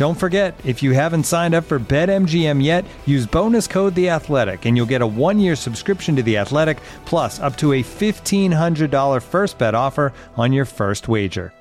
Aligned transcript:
Don't 0.00 0.14
forget, 0.14 0.58
if 0.64 0.82
you 0.82 0.92
haven't 0.92 1.24
signed 1.24 1.54
up 1.54 1.64
for 1.64 1.78
BetMGM 1.78 2.64
yet, 2.64 2.86
use 3.04 3.26
bonus 3.26 3.66
code 3.66 3.94
The 3.94 4.08
Athletic, 4.08 4.64
and 4.64 4.74
you'll 4.74 4.86
get 4.86 5.02
a 5.02 5.06
one-year 5.06 5.54
subscription 5.54 6.16
to 6.16 6.22
The 6.22 6.38
Athletic, 6.38 6.78
plus 7.04 7.38
up 7.38 7.54
to 7.58 7.74
a 7.74 7.82
fifteen 7.82 8.50
hundred 8.50 8.90
dollar 8.90 9.20
first 9.20 9.58
bet 9.58 9.74
offer 9.74 10.14
on 10.38 10.54
your 10.54 10.64
first 10.64 11.06
wager. 11.06 11.52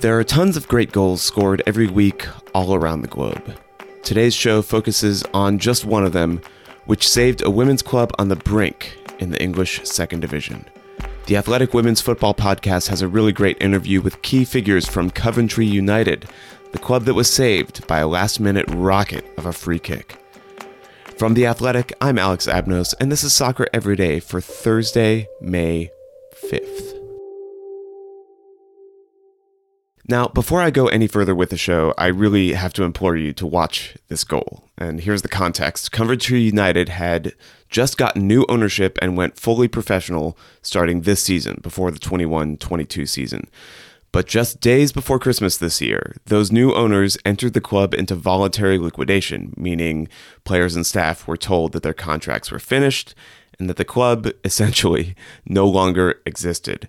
There 0.00 0.18
are 0.18 0.24
tons 0.24 0.56
of 0.56 0.66
great 0.66 0.90
goals 0.90 1.22
scored 1.22 1.62
every 1.68 1.86
week 1.86 2.26
all 2.52 2.74
around 2.74 3.02
the 3.02 3.06
globe. 3.06 3.56
Today's 4.02 4.34
show 4.34 4.60
focuses 4.60 5.22
on 5.32 5.60
just 5.60 5.84
one 5.84 6.04
of 6.04 6.12
them, 6.12 6.42
which 6.90 7.06
saved 7.06 7.40
a 7.40 7.48
women's 7.48 7.82
club 7.82 8.12
on 8.18 8.26
the 8.26 8.34
brink 8.34 8.98
in 9.20 9.30
the 9.30 9.40
English 9.40 9.80
Second 9.84 10.18
Division. 10.18 10.64
The 11.26 11.36
Athletic 11.36 11.72
Women's 11.72 12.00
Football 12.00 12.34
Podcast 12.34 12.88
has 12.88 13.00
a 13.00 13.06
really 13.06 13.30
great 13.30 13.62
interview 13.62 14.00
with 14.00 14.20
key 14.22 14.44
figures 14.44 14.88
from 14.88 15.08
Coventry 15.08 15.66
United, 15.66 16.28
the 16.72 16.80
club 16.80 17.04
that 17.04 17.14
was 17.14 17.32
saved 17.32 17.86
by 17.86 18.00
a 18.00 18.08
last 18.08 18.40
minute 18.40 18.66
rocket 18.70 19.24
of 19.38 19.46
a 19.46 19.52
free 19.52 19.78
kick. 19.78 20.16
From 21.16 21.34
The 21.34 21.46
Athletic, 21.46 21.92
I'm 22.00 22.18
Alex 22.18 22.48
Abnos, 22.48 22.92
and 22.98 23.12
this 23.12 23.22
is 23.22 23.32
Soccer 23.32 23.68
Every 23.72 23.94
Day 23.94 24.18
for 24.18 24.40
Thursday, 24.40 25.28
May 25.40 25.92
5th. 26.42 26.99
Now, 30.10 30.26
before 30.26 30.60
I 30.60 30.70
go 30.70 30.88
any 30.88 31.06
further 31.06 31.36
with 31.36 31.50
the 31.50 31.56
show, 31.56 31.94
I 31.96 32.08
really 32.08 32.54
have 32.54 32.72
to 32.72 32.82
implore 32.82 33.16
you 33.16 33.32
to 33.34 33.46
watch 33.46 33.96
this 34.08 34.24
goal. 34.24 34.64
And 34.76 35.00
here's 35.00 35.22
the 35.22 35.28
context 35.28 35.92
Coventry 35.92 36.40
United 36.40 36.88
had 36.88 37.32
just 37.68 37.96
gotten 37.96 38.26
new 38.26 38.44
ownership 38.48 38.98
and 39.00 39.16
went 39.16 39.38
fully 39.38 39.68
professional 39.68 40.36
starting 40.62 41.02
this 41.02 41.22
season, 41.22 41.60
before 41.62 41.92
the 41.92 42.00
21 42.00 42.56
22 42.56 43.06
season. 43.06 43.48
But 44.10 44.26
just 44.26 44.60
days 44.60 44.90
before 44.90 45.20
Christmas 45.20 45.56
this 45.56 45.80
year, 45.80 46.16
those 46.26 46.50
new 46.50 46.74
owners 46.74 47.16
entered 47.24 47.52
the 47.52 47.60
club 47.60 47.94
into 47.94 48.16
voluntary 48.16 48.78
liquidation, 48.78 49.54
meaning 49.56 50.08
players 50.42 50.74
and 50.74 50.84
staff 50.84 51.28
were 51.28 51.36
told 51.36 51.70
that 51.70 51.84
their 51.84 51.94
contracts 51.94 52.50
were 52.50 52.58
finished 52.58 53.14
and 53.60 53.70
that 53.70 53.76
the 53.76 53.84
club 53.84 54.28
essentially 54.44 55.14
no 55.46 55.68
longer 55.68 56.20
existed. 56.26 56.88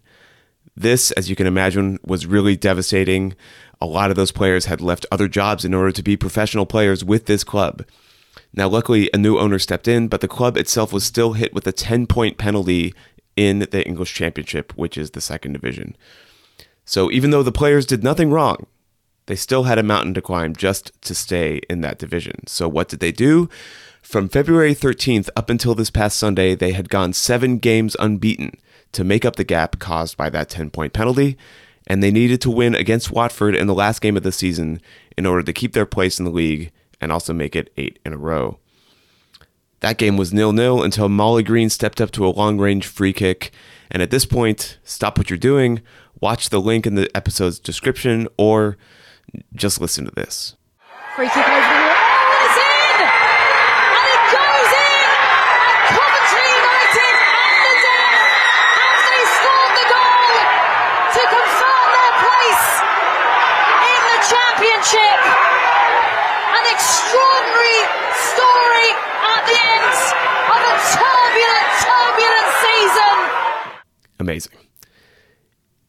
This, 0.81 1.11
as 1.11 1.29
you 1.29 1.35
can 1.35 1.45
imagine, 1.45 1.99
was 2.03 2.25
really 2.25 2.55
devastating. 2.55 3.35
A 3.79 3.85
lot 3.85 4.09
of 4.09 4.15
those 4.15 4.31
players 4.31 4.65
had 4.65 4.81
left 4.81 5.05
other 5.11 5.27
jobs 5.27 5.63
in 5.63 5.75
order 5.75 5.91
to 5.91 6.01
be 6.01 6.17
professional 6.17 6.65
players 6.65 7.03
with 7.03 7.27
this 7.27 7.43
club. 7.43 7.85
Now, 8.51 8.67
luckily, 8.67 9.07
a 9.13 9.17
new 9.17 9.37
owner 9.37 9.59
stepped 9.59 9.87
in, 9.87 10.07
but 10.07 10.21
the 10.21 10.27
club 10.27 10.57
itself 10.57 10.91
was 10.91 11.03
still 11.03 11.33
hit 11.33 11.53
with 11.53 11.67
a 11.67 11.71
10 11.71 12.07
point 12.07 12.39
penalty 12.39 12.95
in 13.35 13.59
the 13.59 13.85
English 13.87 14.15
Championship, 14.15 14.75
which 14.75 14.97
is 14.97 15.11
the 15.11 15.21
second 15.21 15.53
division. 15.53 15.95
So, 16.83 17.11
even 17.11 17.29
though 17.29 17.43
the 17.43 17.51
players 17.51 17.85
did 17.85 18.03
nothing 18.03 18.31
wrong, 18.31 18.65
they 19.27 19.35
still 19.35 19.63
had 19.63 19.77
a 19.77 19.83
mountain 19.83 20.15
to 20.15 20.21
climb 20.21 20.55
just 20.55 20.99
to 21.03 21.13
stay 21.13 21.61
in 21.69 21.81
that 21.81 21.99
division. 21.99 22.47
So, 22.47 22.67
what 22.67 22.89
did 22.89 23.01
they 23.01 23.11
do? 23.11 23.49
From 24.01 24.29
February 24.29 24.73
13th 24.73 25.29
up 25.35 25.47
until 25.51 25.75
this 25.75 25.91
past 25.91 26.17
Sunday, 26.17 26.55
they 26.55 26.71
had 26.71 26.89
gone 26.89 27.13
seven 27.13 27.59
games 27.59 27.95
unbeaten 27.99 28.57
to 28.94 29.03
make 29.03 29.25
up 29.25 29.35
the 29.35 29.44
gap 29.44 29.79
caused 29.79 30.18
by 30.18 30.29
that 30.29 30.50
10 30.50 30.69
point 30.69 30.94
penalty, 30.94 31.38
and 31.88 32.02
they 32.02 32.12
needed 32.12 32.41
to 32.41 32.52
win 32.52 32.75
against 32.75 33.12
Watford 33.12 33.56
in 33.56 33.68
the 33.68 33.74
last 33.74 34.02
game 34.02 34.18
of 34.18 34.24
the 34.24 34.31
season 34.31 34.81
in 35.18 35.25
order 35.25 35.44
to 35.44 35.53
keep 35.53 35.74
their 35.74 35.85
place 35.85 36.19
in 36.19 36.25
the 36.25 36.31
league 36.31 36.72
and 37.00 37.12
also 37.12 37.34
make 37.34 37.56
it 37.56 37.72
eight 37.78 38.00
in 38.06 38.13
a 38.13 38.18
row. 38.18 38.59
That 39.79 39.97
game 39.97 40.16
was 40.16 40.31
nil 40.31 40.53
nil 40.53 40.84
until 40.84 41.09
Molly 41.09 41.41
Green 41.41 41.69
stepped 41.69 42.00
up 42.00 42.12
to 42.12 42.25
a 42.25 42.29
long 42.29 42.59
range 42.59 42.85
free 42.85 43.13
kick. 43.13 43.52
And 43.90 44.02
at 44.02 44.12
this 44.12 44.25
point, 44.25 44.78
stop 44.84 45.18
what 45.18 45.29
you're 45.29 45.38
doing, 45.38 45.81
watch 46.22 46.50
the 46.50 46.62
link 46.62 46.85
in 46.85 46.96
the 46.96 47.09
episode's 47.18 47.59
description, 47.59 48.28
or 48.38 48.78
just 49.56 49.81
listen 49.81 50.06
to 50.06 50.12
this. 50.12 50.56
Free 51.16 51.28
kick 51.28 51.44
over 51.44 51.50
the 51.50 51.81
wall. 51.81 51.97
Oh, 51.97 52.46
it's 52.46 52.59
in! 52.62 52.97
And 53.03 54.06
it 54.16 54.23
goes 54.31 54.72
in! 54.79 55.08
And 55.66 55.81
Coventry 55.91 56.46
United 56.46 57.16
and 57.19 57.59
the 57.66 57.75
death 57.84 58.22
as 58.79 59.00
they 59.12 59.23
scored 59.34 59.73
the 59.81 59.88
goal 59.91 60.35
to 61.18 61.22
confirm 61.25 61.88
their 61.90 62.16
place 62.22 62.68
in 63.91 64.00
the 64.08 64.19
championship. 64.29 65.19
An 66.53 66.66
extraordinary 66.69 67.81
story 68.16 68.90
at 69.35 69.41
the 69.52 69.58
end 69.59 69.96
of 70.47 70.59
a 70.63 70.75
turbulent, 70.96 71.69
turbulent 71.84 72.50
season. 72.63 73.18
Amazing. 74.21 74.53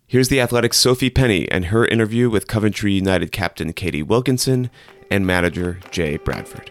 Here's 0.06 0.30
the 0.30 0.40
Athletic's 0.40 0.78
Sophie 0.78 1.10
Penny 1.10 1.46
and 1.50 1.66
her 1.66 1.84
interview 1.84 2.30
with 2.30 2.46
Coventry 2.46 2.94
United 2.94 3.30
captain 3.30 3.74
Katie 3.74 4.02
Wilkinson 4.02 4.70
and 5.10 5.26
manager 5.26 5.80
Jay 5.90 6.16
Bradford. 6.16 6.70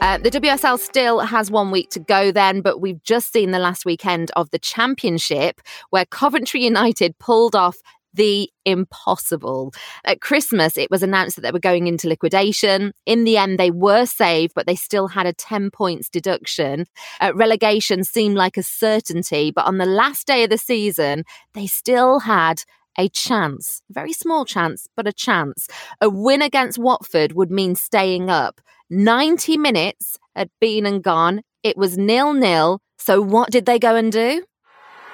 Uh, 0.00 0.18
the 0.18 0.30
WSL 0.30 0.80
still 0.80 1.20
has 1.20 1.48
one 1.48 1.70
week 1.70 1.90
to 1.90 2.00
go 2.00 2.32
then, 2.32 2.60
but 2.60 2.80
we've 2.80 3.02
just 3.04 3.32
seen 3.32 3.52
the 3.52 3.58
last 3.60 3.84
weekend 3.84 4.32
of 4.34 4.50
the 4.50 4.58
championship 4.58 5.60
where 5.90 6.04
Coventry 6.06 6.64
United 6.64 7.16
pulled 7.18 7.54
off 7.54 7.78
the 8.16 8.50
impossible. 8.64 9.72
At 10.04 10.20
Christmas, 10.20 10.76
it 10.76 10.90
was 10.90 11.02
announced 11.02 11.36
that 11.36 11.42
they 11.42 11.52
were 11.52 11.58
going 11.58 11.86
into 11.86 12.08
liquidation. 12.08 12.92
In 13.06 13.24
the 13.24 13.36
end, 13.36 13.58
they 13.58 13.70
were 13.70 14.06
saved, 14.06 14.54
but 14.54 14.66
they 14.66 14.74
still 14.74 15.08
had 15.08 15.26
a 15.26 15.32
10 15.32 15.70
points 15.70 16.08
deduction. 16.08 16.86
Uh, 17.20 17.32
relegation 17.34 18.02
seemed 18.04 18.36
like 18.36 18.56
a 18.56 18.62
certainty, 18.62 19.50
but 19.50 19.66
on 19.66 19.78
the 19.78 19.86
last 19.86 20.26
day 20.26 20.44
of 20.44 20.50
the 20.50 20.58
season, 20.58 21.24
they 21.54 21.66
still 21.66 22.20
had 22.20 22.62
a 22.98 23.08
chance, 23.08 23.82
a 23.90 23.92
very 23.92 24.12
small 24.12 24.44
chance, 24.44 24.88
but 24.96 25.06
a 25.06 25.12
chance. 25.12 25.68
A 26.00 26.08
win 26.08 26.42
against 26.42 26.78
Watford 26.78 27.32
would 27.32 27.50
mean 27.50 27.74
staying 27.74 28.30
up. 28.30 28.60
90 28.88 29.58
minutes 29.58 30.18
had 30.34 30.50
been 30.60 30.86
and 30.86 31.02
gone. 31.02 31.42
It 31.62 31.76
was 31.76 31.98
nil 31.98 32.32
nil. 32.32 32.80
So, 32.98 33.20
what 33.20 33.50
did 33.50 33.66
they 33.66 33.78
go 33.78 33.94
and 33.96 34.10
do? 34.10 34.44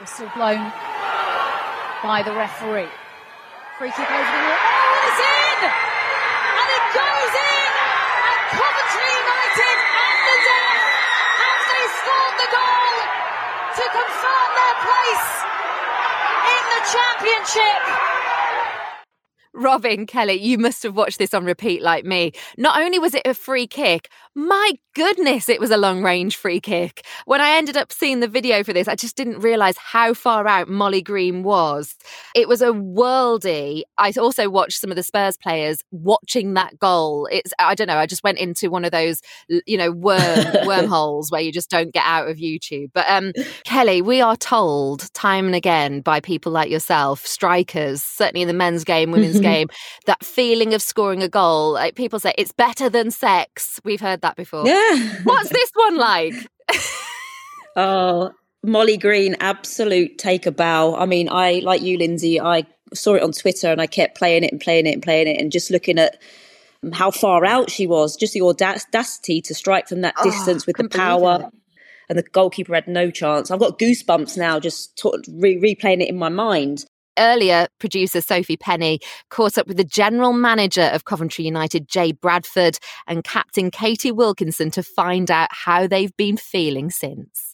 Whistle 0.00 0.30
blown 0.34 0.72
by 2.02 2.20
the 2.22 2.34
referee. 2.34 2.90
Free 3.78 3.90
kick 3.94 4.10
over 4.10 4.18
the 4.18 4.42
wall. 4.42 4.58
Oh, 4.58 5.06
it's 5.06 5.22
in! 5.22 5.58
And 5.62 6.68
it 6.74 6.86
goes 6.98 7.32
in! 7.38 7.70
And 8.26 8.40
Coventry 8.58 9.06
United 9.22 9.78
and 9.78 10.18
the 10.26 10.38
death 10.42 10.82
as 11.46 11.60
they 11.70 11.84
scored 12.02 12.36
the 12.42 12.50
goal 12.50 12.94
to 13.78 13.84
confirm 13.86 14.48
their 14.58 14.76
place 14.82 15.30
in 16.42 16.62
the 16.74 16.82
championship. 16.90 18.21
Robin 19.54 20.06
Kelly, 20.06 20.34
you 20.34 20.58
must 20.58 20.82
have 20.82 20.96
watched 20.96 21.18
this 21.18 21.34
on 21.34 21.44
repeat 21.44 21.82
like 21.82 22.04
me. 22.04 22.32
Not 22.56 22.80
only 22.80 22.98
was 22.98 23.14
it 23.14 23.22
a 23.26 23.34
free 23.34 23.66
kick, 23.66 24.08
my 24.34 24.72
goodness, 24.94 25.48
it 25.48 25.60
was 25.60 25.70
a 25.70 25.76
long 25.76 26.02
range 26.02 26.36
free 26.36 26.60
kick. 26.60 27.04
When 27.26 27.40
I 27.40 27.50
ended 27.56 27.76
up 27.76 27.92
seeing 27.92 28.20
the 28.20 28.28
video 28.28 28.64
for 28.64 28.72
this, 28.72 28.88
I 28.88 28.94
just 28.94 29.16
didn't 29.16 29.40
realise 29.40 29.76
how 29.76 30.14
far 30.14 30.46
out 30.46 30.68
Molly 30.68 31.02
Green 31.02 31.42
was. 31.42 31.96
It 32.34 32.48
was 32.48 32.62
a 32.62 32.68
worldy. 32.68 33.82
I 33.98 34.12
also 34.12 34.48
watched 34.48 34.80
some 34.80 34.90
of 34.90 34.96
the 34.96 35.02
Spurs 35.02 35.36
players 35.36 35.82
watching 35.90 36.54
that 36.54 36.78
goal. 36.78 37.28
It's, 37.30 37.52
I 37.58 37.74
don't 37.74 37.88
know, 37.88 37.98
I 37.98 38.06
just 38.06 38.24
went 38.24 38.38
into 38.38 38.70
one 38.70 38.84
of 38.84 38.90
those, 38.90 39.20
you 39.48 39.76
know, 39.76 39.92
worm, 39.92 40.46
wormholes 40.66 41.30
where 41.30 41.42
you 41.42 41.52
just 41.52 41.68
don't 41.68 41.92
get 41.92 42.04
out 42.06 42.28
of 42.28 42.38
YouTube. 42.38 42.90
But 42.94 43.08
um, 43.08 43.32
Kelly, 43.64 44.00
we 44.00 44.22
are 44.22 44.36
told 44.36 45.12
time 45.12 45.46
and 45.46 45.54
again 45.54 46.00
by 46.00 46.20
people 46.20 46.52
like 46.52 46.70
yourself, 46.70 47.26
strikers, 47.26 48.02
certainly 48.02 48.42
in 48.42 48.48
the 48.48 48.54
men's 48.54 48.84
game, 48.84 49.10
women's 49.10 49.41
Mm-hmm. 49.42 49.52
game, 49.52 49.68
that 50.06 50.24
feeling 50.24 50.74
of 50.74 50.82
scoring 50.82 51.22
a 51.22 51.28
goal. 51.28 51.72
Like 51.72 51.94
people 51.94 52.18
say 52.20 52.34
it's 52.38 52.52
better 52.52 52.88
than 52.88 53.10
sex. 53.10 53.80
We've 53.84 54.00
heard 54.00 54.20
that 54.22 54.36
before. 54.36 54.66
Yeah. 54.66 55.20
What's 55.24 55.50
this 55.50 55.70
one 55.74 55.96
like? 55.96 56.34
oh, 57.76 58.30
Molly 58.64 58.96
Green, 58.96 59.36
absolute 59.40 60.18
take 60.18 60.46
a 60.46 60.52
bow. 60.52 60.94
I 60.94 61.06
mean, 61.06 61.28
I 61.30 61.60
like 61.64 61.82
you, 61.82 61.98
Lindsay. 61.98 62.40
I 62.40 62.64
saw 62.94 63.14
it 63.14 63.22
on 63.22 63.32
Twitter 63.32 63.68
and 63.68 63.80
I 63.80 63.86
kept 63.86 64.16
playing 64.16 64.44
it 64.44 64.52
and 64.52 64.60
playing 64.60 64.86
it 64.86 64.92
and 64.92 65.02
playing 65.02 65.26
it 65.26 65.40
and 65.40 65.50
just 65.50 65.70
looking 65.70 65.98
at 65.98 66.20
how 66.92 67.10
far 67.10 67.44
out 67.44 67.70
she 67.70 67.86
was. 67.86 68.16
Just 68.16 68.34
the 68.34 68.42
audacity 68.42 69.40
to 69.42 69.54
strike 69.54 69.88
from 69.88 70.02
that 70.02 70.14
Oh, 70.18 70.24
distance 70.24 70.66
with 70.66 70.76
the 70.76 70.88
power. 70.88 71.50
And 72.08 72.18
the 72.18 72.22
goalkeeper 72.24 72.74
had 72.74 72.88
no 72.88 73.10
chance. 73.10 73.50
I've 73.50 73.60
got 73.60 73.78
goosebumps 73.78 74.36
now 74.36 74.60
just 74.60 74.98
t- 74.98 75.10
re- 75.32 75.56
replaying 75.74 76.02
it 76.02 76.08
in 76.08 76.18
my 76.18 76.28
mind. 76.28 76.84
Earlier, 77.18 77.68
producer 77.78 78.20
Sophie 78.20 78.56
Penny 78.56 79.00
caught 79.28 79.58
up 79.58 79.66
with 79.66 79.76
the 79.76 79.84
general 79.84 80.32
manager 80.32 80.90
of 80.92 81.04
Coventry 81.04 81.44
United, 81.44 81.88
Jay 81.88 82.12
Bradford, 82.12 82.78
and 83.06 83.22
captain 83.22 83.70
Katie 83.70 84.12
Wilkinson 84.12 84.70
to 84.70 84.82
find 84.82 85.30
out 85.30 85.48
how 85.50 85.86
they've 85.86 86.16
been 86.16 86.36
feeling 86.36 86.90
since. 86.90 87.51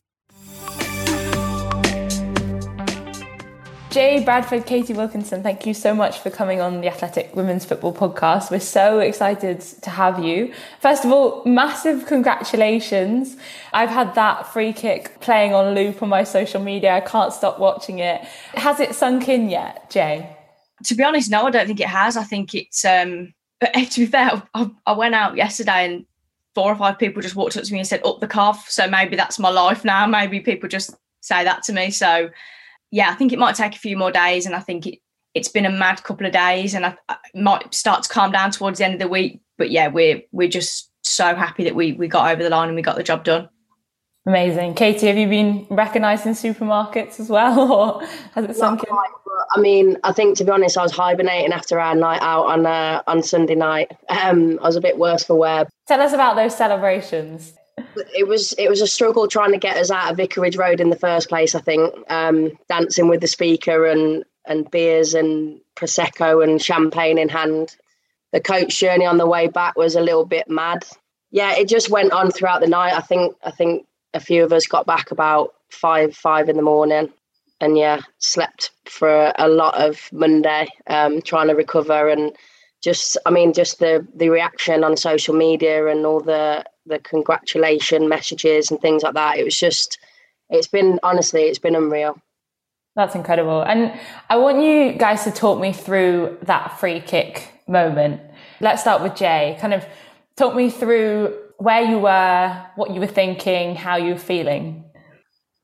Jay 3.90 4.22
Bradford, 4.22 4.66
Katie 4.66 4.92
Wilkinson, 4.92 5.42
thank 5.42 5.64
you 5.64 5.72
so 5.72 5.94
much 5.94 6.18
for 6.18 6.28
coming 6.28 6.60
on 6.60 6.82
the 6.82 6.88
Athletic 6.88 7.34
Women's 7.34 7.64
Football 7.64 7.94
Podcast. 7.94 8.50
We're 8.50 8.60
so 8.60 8.98
excited 8.98 9.60
to 9.60 9.90
have 9.90 10.22
you. 10.22 10.52
First 10.80 11.06
of 11.06 11.10
all, 11.10 11.42
massive 11.46 12.04
congratulations. 12.06 13.36
I've 13.72 13.88
had 13.88 14.14
that 14.14 14.52
free 14.52 14.74
kick 14.74 15.20
playing 15.20 15.54
on 15.54 15.74
loop 15.74 16.02
on 16.02 16.10
my 16.10 16.24
social 16.24 16.62
media. 16.62 16.92
I 16.92 17.00
can't 17.00 17.32
stop 17.32 17.58
watching 17.58 17.98
it. 18.00 18.20
Has 18.54 18.78
it 18.78 18.94
sunk 18.94 19.26
in 19.28 19.48
yet, 19.48 19.90
Jay? 19.90 20.34
to 20.84 20.94
be 20.94 21.04
honest, 21.04 21.30
no, 21.30 21.46
I 21.46 21.50
don't 21.50 21.66
think 21.66 21.80
it 21.80 21.88
has. 21.88 22.16
I 22.16 22.24
think 22.24 22.54
it's. 22.54 22.84
um 22.84 23.32
But 23.60 23.72
to 23.90 24.00
be 24.00 24.06
fair, 24.06 24.42
I, 24.54 24.70
I 24.86 24.92
went 24.92 25.14
out 25.14 25.36
yesterday 25.36 25.86
and 25.86 26.06
four 26.54 26.72
or 26.72 26.76
five 26.76 26.98
people 26.98 27.22
just 27.22 27.36
walked 27.36 27.56
up 27.56 27.64
to 27.64 27.72
me 27.72 27.78
and 27.78 27.88
said, 27.88 28.02
"Up 28.04 28.20
the 28.20 28.28
calf." 28.28 28.68
So 28.68 28.88
maybe 28.88 29.16
that's 29.16 29.38
my 29.38 29.50
life 29.50 29.84
now. 29.84 30.06
Maybe 30.06 30.40
people 30.40 30.68
just 30.68 30.94
say 31.20 31.44
that 31.44 31.62
to 31.64 31.72
me. 31.72 31.90
So 31.90 32.30
yeah, 32.90 33.10
I 33.10 33.14
think 33.14 33.32
it 33.32 33.38
might 33.38 33.54
take 33.54 33.74
a 33.74 33.78
few 33.78 33.96
more 33.96 34.10
days, 34.10 34.46
and 34.46 34.54
I 34.54 34.60
think 34.60 34.86
it 34.86 34.98
it's 35.34 35.48
been 35.48 35.66
a 35.66 35.70
mad 35.70 36.02
couple 36.02 36.26
of 36.26 36.32
days, 36.32 36.74
and 36.74 36.86
I, 36.86 36.96
I 37.08 37.16
might 37.34 37.72
start 37.74 38.02
to 38.04 38.08
calm 38.08 38.32
down 38.32 38.50
towards 38.50 38.78
the 38.78 38.84
end 38.84 38.94
of 38.94 39.00
the 39.00 39.08
week. 39.08 39.40
But 39.56 39.70
yeah, 39.70 39.88
we're 39.88 40.22
we're 40.32 40.48
just 40.48 40.90
so 41.02 41.34
happy 41.34 41.64
that 41.64 41.74
we 41.74 41.92
we 41.92 42.08
got 42.08 42.30
over 42.30 42.42
the 42.42 42.50
line 42.50 42.68
and 42.68 42.76
we 42.76 42.82
got 42.82 42.96
the 42.96 43.02
job 43.02 43.24
done. 43.24 43.48
Amazing. 44.26 44.74
Katie, 44.74 45.06
have 45.06 45.16
you 45.16 45.26
been 45.26 45.66
recognised 45.70 46.26
in 46.26 46.32
supermarkets 46.32 47.18
as 47.18 47.30
well, 47.30 47.72
or 48.02 48.06
has 48.34 48.44
it 48.44 48.56
sunk 48.56 48.84
in? 48.84 48.96
I 49.56 49.60
mean, 49.60 49.96
I 50.04 50.12
think 50.12 50.36
to 50.38 50.44
be 50.44 50.50
honest, 50.50 50.76
I 50.76 50.82
was 50.82 50.92
hibernating 50.92 51.52
after 51.52 51.80
our 51.80 51.94
night 51.94 52.20
out 52.20 52.46
on 52.46 52.66
uh, 52.66 53.02
on 53.06 53.22
Sunday 53.22 53.54
night. 53.54 53.92
Um, 54.08 54.58
I 54.60 54.66
was 54.66 54.76
a 54.76 54.80
bit 54.80 54.98
worse 54.98 55.24
for 55.24 55.34
wear. 55.34 55.66
Tell 55.86 56.00
us 56.00 56.12
about 56.12 56.36
those 56.36 56.56
celebrations. 56.56 57.54
It 58.14 58.26
was 58.26 58.52
it 58.52 58.68
was 58.68 58.80
a 58.80 58.86
struggle 58.86 59.28
trying 59.28 59.52
to 59.52 59.58
get 59.58 59.76
us 59.76 59.90
out 59.90 60.10
of 60.10 60.16
Vicarage 60.16 60.56
Road 60.56 60.80
in 60.80 60.90
the 60.90 60.96
first 60.96 61.28
place. 61.28 61.54
I 61.54 61.60
think 61.60 61.94
um, 62.10 62.52
dancing 62.68 63.08
with 63.08 63.20
the 63.20 63.26
speaker 63.26 63.86
and 63.86 64.24
and 64.46 64.70
beers 64.70 65.14
and 65.14 65.60
prosecco 65.76 66.42
and 66.42 66.60
champagne 66.60 67.18
in 67.18 67.28
hand. 67.28 67.76
The 68.32 68.40
coach 68.40 68.78
journey 68.78 69.06
on 69.06 69.18
the 69.18 69.26
way 69.26 69.46
back 69.48 69.76
was 69.76 69.94
a 69.94 70.00
little 70.00 70.24
bit 70.26 70.48
mad. 70.48 70.86
Yeah, 71.30 71.54
it 71.54 71.68
just 71.68 71.90
went 71.90 72.12
on 72.12 72.30
throughout 72.30 72.60
the 72.60 72.66
night. 72.66 72.94
I 72.94 73.00
think 73.00 73.36
I 73.44 73.50
think 73.50 73.86
a 74.14 74.20
few 74.20 74.44
of 74.44 74.52
us 74.52 74.66
got 74.66 74.86
back 74.86 75.10
about 75.10 75.54
five 75.70 76.14
five 76.14 76.48
in 76.48 76.56
the 76.56 76.62
morning, 76.62 77.12
and 77.60 77.76
yeah, 77.76 78.00
slept 78.18 78.70
for 78.86 79.32
a 79.38 79.48
lot 79.48 79.74
of 79.74 80.08
Monday, 80.12 80.68
um, 80.86 81.20
trying 81.22 81.48
to 81.48 81.54
recover 81.54 82.08
and 82.08 82.32
just 82.82 83.16
I 83.26 83.30
mean 83.30 83.52
just 83.52 83.78
the 83.78 84.06
the 84.14 84.28
reaction 84.28 84.84
on 84.84 84.96
social 84.96 85.34
media 85.34 85.86
and 85.88 86.06
all 86.06 86.20
the 86.20 86.64
the 86.86 86.98
congratulation 87.00 88.08
messages 88.08 88.70
and 88.70 88.80
things 88.80 89.02
like 89.02 89.14
that. 89.14 89.38
It 89.38 89.44
was 89.44 89.58
just 89.58 89.98
it's 90.50 90.68
been 90.68 90.98
honestly 91.02 91.42
it's 91.42 91.58
been 91.58 91.74
unreal. 91.74 92.20
That's 92.96 93.14
incredible. 93.14 93.62
And 93.62 93.98
I 94.28 94.36
want 94.36 94.60
you 94.62 94.92
guys 94.92 95.22
to 95.24 95.30
talk 95.30 95.60
me 95.60 95.72
through 95.72 96.38
that 96.42 96.80
free 96.80 97.00
kick 97.00 97.52
moment. 97.68 98.20
Let's 98.60 98.80
start 98.80 99.02
with 99.02 99.14
Jay. 99.14 99.56
Kind 99.60 99.72
of 99.72 99.84
talk 100.36 100.54
me 100.56 100.68
through 100.68 101.36
where 101.58 101.82
you 101.82 101.98
were, 101.98 102.66
what 102.76 102.90
you 102.90 103.00
were 103.00 103.06
thinking, 103.06 103.76
how 103.76 103.96
you 103.96 104.14
were 104.14 104.18
feeling. 104.18 104.84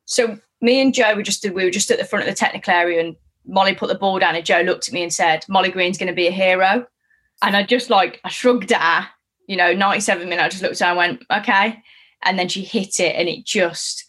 So 0.06 0.38
me 0.60 0.81
and 0.81 0.94
Joe 0.94 1.14
were 1.14 1.22
just 1.22 1.44
we 1.44 1.64
were 1.64 1.70
just 1.70 1.90
at 1.90 1.99
the 1.99 2.05
front 2.05 2.25
of 2.25 2.31
the 2.31 2.37
technical 2.37 2.72
area, 2.72 3.00
and 3.00 3.17
Molly 3.46 3.75
put 3.75 3.88
the 3.88 3.94
ball 3.94 4.19
down, 4.19 4.34
and 4.37 4.44
Joe 4.44 4.60
looked 4.60 4.88
at 4.88 4.94
me 4.94 5.02
and 5.02 5.12
said, 5.12 5.44
"Molly 5.49 5.70
Green's 5.70 5.99
going 5.99 6.08
to 6.08 6.14
be 6.14 6.26
a 6.26 6.32
hero." 6.32 6.87
And 7.44 7.56
I 7.56 7.62
just 7.62 7.91
like 7.91 8.20
I 8.25 8.29
shrugged 8.29 8.73
at 8.73 8.81
her, 8.81 9.08
you 9.46 9.56
know, 9.56 9.73
97 9.73 10.29
minutes. 10.29 10.44
I 10.44 10.49
just 10.49 10.62
looked 10.62 10.81
at 10.81 10.87
her 10.87 10.91
and 10.91 10.96
went, 10.96 11.23
"Okay," 11.31 11.79
and 12.23 12.38
then 12.38 12.49
she 12.49 12.62
hit 12.62 13.00
it, 13.00 13.14
and 13.17 13.29
it 13.29 13.44
just. 13.44 14.05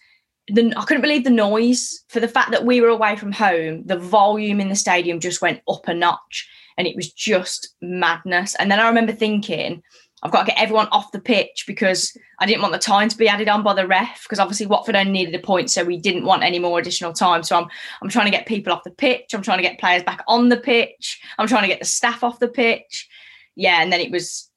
The, 0.48 0.72
I 0.78 0.86
couldn't 0.86 1.02
believe 1.02 1.24
the 1.24 1.32
noise 1.32 2.04
for 2.10 2.20
the 2.20 2.28
fact 2.28 2.52
that 2.52 2.66
we 2.66 2.80
were 2.80 2.90
away 2.90 3.16
from 3.16 3.32
home. 3.32 3.82
The 3.86 3.98
volume 3.98 4.62
in 4.62 4.70
the 4.70 4.76
stadium 4.76 5.20
just 5.20 5.42
went 5.42 5.62
up 5.68 5.88
a 5.88 5.94
notch, 5.94 6.48
and 6.78 6.88
it 6.88 6.96
was 6.96 7.12
just 7.12 7.74
madness. 7.82 8.54
And 8.56 8.70
then 8.70 8.80
I 8.80 8.88
remember 8.88 9.12
thinking, 9.12 9.82
I've 10.26 10.32
got 10.32 10.42
to 10.42 10.52
get 10.52 10.62
everyone 10.62 10.88
off 10.92 11.12
the 11.12 11.20
pitch 11.20 11.66
because 11.68 12.18
I 12.40 12.46
didn't 12.48 12.62
want 12.62 12.74
the 12.74 12.80
time 12.80 13.10
to 13.10 13.18
be 13.18 13.28
added 13.28 13.48
on 13.48 13.64
by 13.64 13.74
the 13.74 13.86
ref 13.86 14.24
because 14.24 14.40
obviously 14.40 14.66
Watford 14.66 14.96
only 14.96 15.12
needed 15.12 15.36
a 15.36 15.40
point, 15.40 15.70
so 15.70 15.84
we 15.84 15.98
didn't 15.98 16.26
want 16.26 16.44
any 16.44 16.58
more 16.58 16.80
additional 16.80 17.14
time. 17.14 17.44
So 17.44 17.56
I'm 17.58 17.68
I'm 18.02 18.10
trying 18.10 18.26
to 18.26 18.32
get 18.32 18.48
people 18.48 18.74
off 18.74 18.84
the 18.84 18.92
pitch. 18.92 19.34
I'm 19.34 19.42
trying 19.42 19.60
to 19.60 19.64
get 19.64 19.80
players 19.80 20.04
back 20.04 20.24
on 20.28 20.50
the 20.50 20.58
pitch. 20.58 21.22
I'm 21.38 21.48
trying 21.48 21.62
to 21.62 21.68
get 21.68 21.80
the 21.80 21.86
staff 21.86 22.24
off 22.24 22.40
the 22.40 22.48
pitch. 22.48 23.08
Yeah, 23.56 23.82
and 23.82 23.92
then 23.92 24.00
it 24.02 24.12
was. 24.12 24.50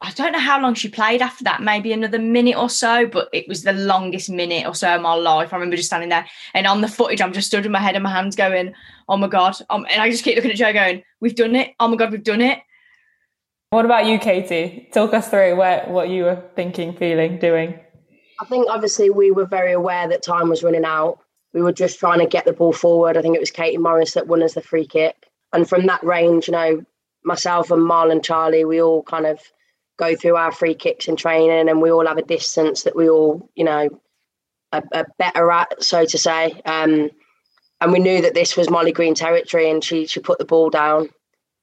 I 0.00 0.12
don't 0.12 0.30
know 0.30 0.38
how 0.38 0.60
long 0.60 0.74
she 0.74 0.88
played 0.88 1.22
after 1.22 1.42
that, 1.42 1.60
maybe 1.60 1.92
another 1.92 2.20
minute 2.20 2.56
or 2.56 2.70
so, 2.70 3.04
but 3.08 3.28
it 3.32 3.48
was 3.48 3.64
the 3.64 3.72
longest 3.72 4.30
minute 4.30 4.64
or 4.64 4.72
so 4.72 4.94
of 4.94 5.02
my 5.02 5.14
life. 5.14 5.52
I 5.52 5.56
remember 5.56 5.74
just 5.74 5.88
standing 5.88 6.08
there 6.08 6.24
and 6.54 6.68
on 6.68 6.82
the 6.82 6.86
footage, 6.86 7.20
I'm 7.20 7.32
just 7.32 7.48
stood 7.48 7.64
with 7.64 7.72
my 7.72 7.80
head 7.80 7.96
and 7.96 8.04
my 8.04 8.12
hands 8.12 8.36
going, 8.36 8.74
oh 9.08 9.16
my 9.16 9.26
God. 9.26 9.56
Um, 9.70 9.86
and 9.90 10.00
I 10.00 10.08
just 10.08 10.22
keep 10.22 10.36
looking 10.36 10.52
at 10.52 10.56
Joe 10.56 10.72
going, 10.72 11.02
we've 11.18 11.34
done 11.34 11.56
it. 11.56 11.74
Oh 11.80 11.88
my 11.88 11.96
God, 11.96 12.12
we've 12.12 12.22
done 12.22 12.40
it. 12.40 12.60
What 13.70 13.84
about 13.84 14.06
you, 14.06 14.20
Katie? 14.20 14.88
Talk 14.92 15.12
us 15.14 15.30
through 15.30 15.56
where, 15.56 15.84
what 15.88 16.10
you 16.10 16.22
were 16.22 16.44
thinking, 16.54 16.94
feeling, 16.94 17.40
doing. 17.40 17.80
I 18.40 18.44
think 18.44 18.68
obviously 18.70 19.10
we 19.10 19.32
were 19.32 19.46
very 19.46 19.72
aware 19.72 20.08
that 20.08 20.22
time 20.22 20.48
was 20.48 20.62
running 20.62 20.84
out. 20.84 21.18
We 21.52 21.60
were 21.60 21.72
just 21.72 21.98
trying 21.98 22.20
to 22.20 22.26
get 22.26 22.44
the 22.44 22.52
ball 22.52 22.72
forward. 22.72 23.16
I 23.16 23.22
think 23.22 23.34
it 23.34 23.40
was 23.40 23.50
Katie 23.50 23.78
Morris 23.78 24.14
that 24.14 24.28
won 24.28 24.44
us 24.44 24.54
the 24.54 24.62
free 24.62 24.86
kick. 24.86 25.26
And 25.52 25.68
from 25.68 25.86
that 25.86 26.04
range, 26.04 26.46
you 26.46 26.52
know, 26.52 26.84
myself 27.24 27.70
and 27.70 27.82
Marlon 27.82 28.22
Charlie, 28.22 28.64
we 28.64 28.80
all 28.80 29.02
kind 29.02 29.26
of 29.26 29.40
go 29.98 30.14
through 30.14 30.36
our 30.36 30.52
free 30.52 30.74
kicks 30.74 31.08
in 31.08 31.16
training 31.16 31.68
and 31.68 31.82
we 31.82 31.90
all 31.90 32.06
have 32.06 32.18
a 32.18 32.22
distance 32.22 32.82
that 32.84 32.96
we 32.96 33.08
all, 33.08 33.50
you 33.56 33.64
know, 33.64 33.88
are, 34.72 34.84
are 34.94 35.06
better 35.18 35.50
at, 35.50 35.82
so 35.82 36.04
to 36.04 36.18
say. 36.18 36.60
Um, 36.64 37.10
and 37.80 37.92
we 37.92 37.98
knew 37.98 38.22
that 38.22 38.34
this 38.34 38.56
was 38.56 38.70
Molly 38.70 38.92
Green 38.92 39.14
territory 39.14 39.70
and 39.70 39.82
she 39.82 40.06
she 40.06 40.20
put 40.20 40.38
the 40.38 40.44
ball 40.44 40.70
down. 40.70 41.08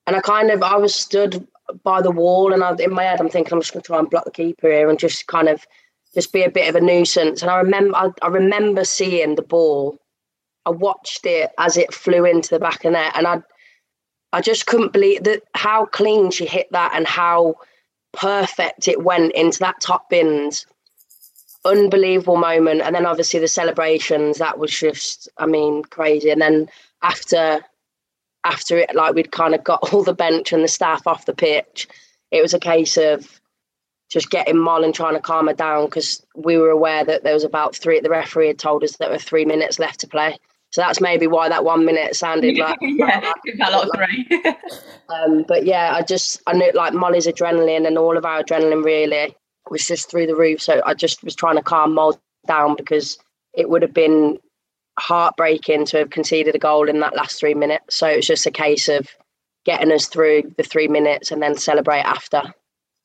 And 0.08 0.16
I 0.16 0.22
kind 0.22 0.52
of 0.52 0.64
I 0.64 0.78
was 0.78 0.94
stood 0.94 1.48
by 1.84 2.02
the 2.02 2.12
wall 2.12 2.54
and 2.54 2.64
I, 2.64 2.76
in 2.76 2.94
my 2.94 3.04
head 3.04 3.20
I'm 3.20 3.30
thinking 3.30 3.54
I'm 3.54 3.62
just 3.62 3.74
going 3.74 3.82
to 3.82 3.88
try 3.88 4.00
and 4.00 4.10
block 4.10 4.26
the 4.26 4.32
keeper 4.32 4.68
here 4.68 4.90
and 4.90 5.00
just 5.00 5.28
kind 5.28 5.50
of 5.50 5.66
just 6.14 6.32
be 6.32 6.44
a 6.44 6.52
bit 6.52 6.70
of 6.70 6.76
a 6.76 6.82
nuisance. 6.82 7.42
And 7.42 7.52
I 7.52 7.58
remember 7.58 7.96
I, 7.96 8.10
I 8.22 8.28
remember 8.28 8.84
seeing 8.86 9.36
the 9.36 9.42
ball. 9.42 9.98
I 10.66 10.72
watched 10.72 11.26
it 11.26 11.52
as 11.60 11.78
it 11.78 11.94
flew 11.94 12.26
into 12.26 12.50
the 12.50 12.60
back 12.60 12.86
of 12.86 12.94
net 12.94 13.14
and 13.16 13.28
I 13.28 13.42
I 14.36 14.42
just 14.42 14.66
couldn't 14.66 14.92
believe 14.92 15.24
that 15.24 15.44
how 15.54 15.86
clean 15.86 16.30
she 16.30 16.46
hit 16.46 16.68
that 16.72 16.92
and 16.94 17.08
how 17.08 17.56
perfect 18.12 18.90
it 18.90 19.02
went 19.02 19.32
into 19.32 19.60
that 19.60 19.80
top 19.80 20.10
bins. 20.10 20.66
Unbelievable 21.64 22.36
moment. 22.36 22.82
And 22.82 22.94
then 22.94 23.06
obviously 23.06 23.40
the 23.40 23.48
celebrations, 23.48 24.38
that 24.40 24.60
was 24.60 24.78
just, 24.78 25.30
I 25.38 25.46
mean, 25.46 25.84
crazy. 25.84 26.32
And 26.32 26.42
then 26.42 26.68
after 27.02 27.64
after 28.44 28.78
it, 28.78 28.94
like 28.94 29.16
we'd 29.16 29.32
kind 29.32 29.56
of 29.56 29.64
got 29.64 29.80
all 29.94 30.04
the 30.04 30.14
bench 30.14 30.52
and 30.52 30.66
the 30.66 30.68
staff 30.68 31.08
off 31.08 31.26
the 31.26 31.34
pitch, 31.34 31.88
it 32.30 32.42
was 32.42 32.54
a 32.54 32.60
case 32.60 32.98
of 32.98 33.40
just 34.10 34.30
getting 34.30 34.68
and 34.68 34.94
trying 34.94 35.14
to 35.14 35.22
calm 35.22 35.48
her 35.48 35.54
down 35.54 35.86
because 35.86 36.26
we 36.36 36.58
were 36.58 36.72
aware 36.72 37.06
that 37.06 37.24
there 37.24 37.34
was 37.34 37.46
about 37.46 37.74
three. 37.74 38.02
The 38.02 38.10
referee 38.10 38.48
had 38.48 38.60
told 38.60 38.84
us 38.84 38.98
there 38.98 39.10
were 39.10 39.18
three 39.18 39.46
minutes 39.46 39.80
left 39.80 40.02
to 40.02 40.08
play, 40.08 40.38
So 40.76 40.82
that's 40.82 41.00
maybe 41.00 41.26
why 41.26 41.48
that 41.48 41.64
one 41.64 41.86
minute 41.86 42.18
sounded 42.18 42.58
like 42.58 42.78
yeah, 42.82 43.22
that 43.22 43.72
lot 43.72 43.88
three. 43.96 44.28
um, 45.10 45.46
but 45.48 45.66
yeah, 45.66 45.94
I 45.96 46.02
just 46.02 46.42
I 46.48 46.52
knew 46.52 46.70
like 46.74 46.94
Molly's 46.94 47.28
adrenaline 47.28 47.88
and 47.88 47.98
all 47.98 48.18
of 48.18 48.26
our 48.26 48.44
adrenaline 48.44 48.84
really 48.84 49.34
was 49.72 49.88
just 49.88 50.12
through 50.12 50.28
the 50.28 50.36
roof. 50.36 50.62
So 50.62 50.82
I 50.86 50.94
just 50.94 51.24
was 51.24 51.34
trying 51.34 51.56
to 51.56 51.62
calm 51.62 51.94
Mold 51.94 52.20
down 52.46 52.76
because 52.76 53.18
it 53.54 53.70
would 53.70 53.84
have 53.84 53.94
been 53.94 54.38
heartbreaking 55.00 55.86
to 55.86 56.00
have 56.00 56.10
conceded 56.10 56.56
a 56.56 56.60
goal 56.60 56.90
in 56.90 57.00
that 57.00 57.16
last 57.16 57.40
three 57.40 57.54
minutes. 57.54 57.96
So 57.96 58.10
it 58.10 58.18
was 58.18 58.28
just 58.28 58.46
a 58.46 58.52
case 58.52 58.90
of 58.90 59.08
getting 59.64 59.94
us 59.94 60.08
through 60.08 60.54
the 60.58 60.64
three 60.64 60.90
minutes 60.90 61.32
and 61.32 61.42
then 61.42 61.56
celebrate 61.56 62.02
after. 62.02 62.54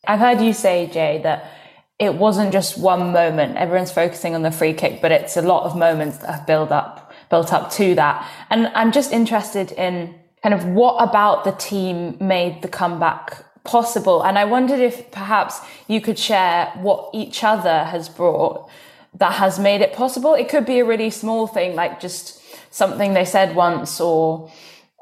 I've 0.08 0.18
heard 0.18 0.40
you 0.40 0.54
say, 0.54 0.90
Jay, 0.92 1.20
that 1.22 1.52
it 2.00 2.16
wasn't 2.16 2.50
just 2.50 2.78
one 2.78 3.12
moment. 3.12 3.58
Everyone's 3.58 3.92
focusing 3.92 4.34
on 4.34 4.42
the 4.42 4.50
free 4.50 4.72
kick, 4.72 5.00
but 5.00 5.12
it's 5.12 5.36
a 5.36 5.42
lot 5.42 5.66
of 5.66 5.76
moments 5.76 6.18
that 6.18 6.34
have 6.34 6.46
built 6.48 6.72
up, 6.72 7.09
built 7.30 7.52
up 7.52 7.70
to 7.72 7.94
that. 7.94 8.28
And 8.50 8.68
I'm 8.74 8.92
just 8.92 9.12
interested 9.12 9.72
in 9.72 10.14
kind 10.42 10.54
of 10.54 10.64
what 10.66 11.02
about 11.02 11.44
the 11.44 11.52
team 11.52 12.16
made 12.20 12.62
the 12.62 12.68
comeback 12.68 13.44
possible. 13.64 14.22
And 14.22 14.38
I 14.38 14.44
wondered 14.44 14.80
if 14.80 15.10
perhaps 15.10 15.60
you 15.86 16.00
could 16.00 16.18
share 16.18 16.66
what 16.76 17.10
each 17.14 17.44
other 17.44 17.84
has 17.84 18.08
brought 18.08 18.68
that 19.14 19.32
has 19.34 19.58
made 19.58 19.80
it 19.80 19.92
possible. 19.92 20.34
It 20.34 20.48
could 20.48 20.64
be 20.64 20.78
a 20.78 20.84
really 20.84 21.10
small 21.10 21.46
thing, 21.46 21.74
like 21.74 22.00
just 22.00 22.40
something 22.72 23.14
they 23.14 23.24
said 23.24 23.54
once 23.54 24.00
or 24.00 24.50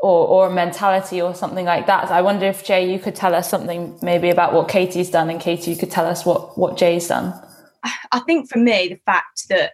or, 0.01 0.29
or 0.29 0.47
a 0.47 0.51
mentality 0.51 1.21
or 1.21 1.35
something 1.35 1.65
like 1.65 1.87
that. 1.89 2.09
I 2.13 2.23
wonder 2.23 2.47
if 2.47 2.65
Jay, 2.65 2.89
you 2.91 3.01
could 3.01 3.17
tell 3.17 3.35
us 3.35 3.51
something 3.51 3.99
maybe 4.01 4.31
about 4.31 4.53
what 4.53 4.69
Katie's 4.69 5.11
done, 5.11 5.29
and 5.29 5.41
Katie, 5.41 5.73
you 5.73 5.77
could 5.77 5.91
tell 5.91 6.07
us 6.07 6.25
what 6.25 6.57
what 6.57 6.77
Jay's 6.77 7.09
done. 7.09 7.35
I 8.13 8.21
think 8.21 8.51
for 8.51 8.59
me, 8.59 8.89
the 8.89 9.01
fact 9.05 9.49
that 9.51 9.73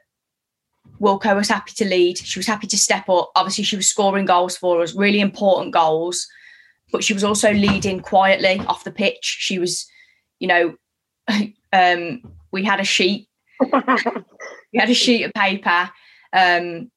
Wilco 1.00 1.34
was 1.34 1.48
happy 1.48 1.72
to 1.76 1.84
lead, 1.84 2.18
she 2.18 2.38
was 2.38 2.46
happy 2.46 2.66
to 2.68 2.78
step 2.78 3.08
up. 3.08 3.30
Obviously, 3.36 3.64
she 3.64 3.76
was 3.76 3.88
scoring 3.88 4.24
goals 4.24 4.56
for 4.56 4.82
us, 4.82 4.94
really 4.94 5.20
important 5.20 5.72
goals, 5.72 6.26
but 6.92 7.04
she 7.04 7.12
was 7.14 7.24
also 7.24 7.52
leading 7.52 8.00
quietly 8.00 8.60
off 8.66 8.84
the 8.84 8.90
pitch. 8.92 9.36
She 9.40 9.58
was, 9.58 9.86
you 10.38 10.48
know, 10.48 10.74
um, 11.72 12.22
we 12.52 12.64
had 12.64 12.80
a 12.80 12.84
sheet, 12.84 13.28
we 13.60 14.78
had 14.78 14.90
a 14.90 14.94
sheet 14.94 15.24
of 15.24 15.32
paper. 15.34 15.90
Um, 16.32 16.90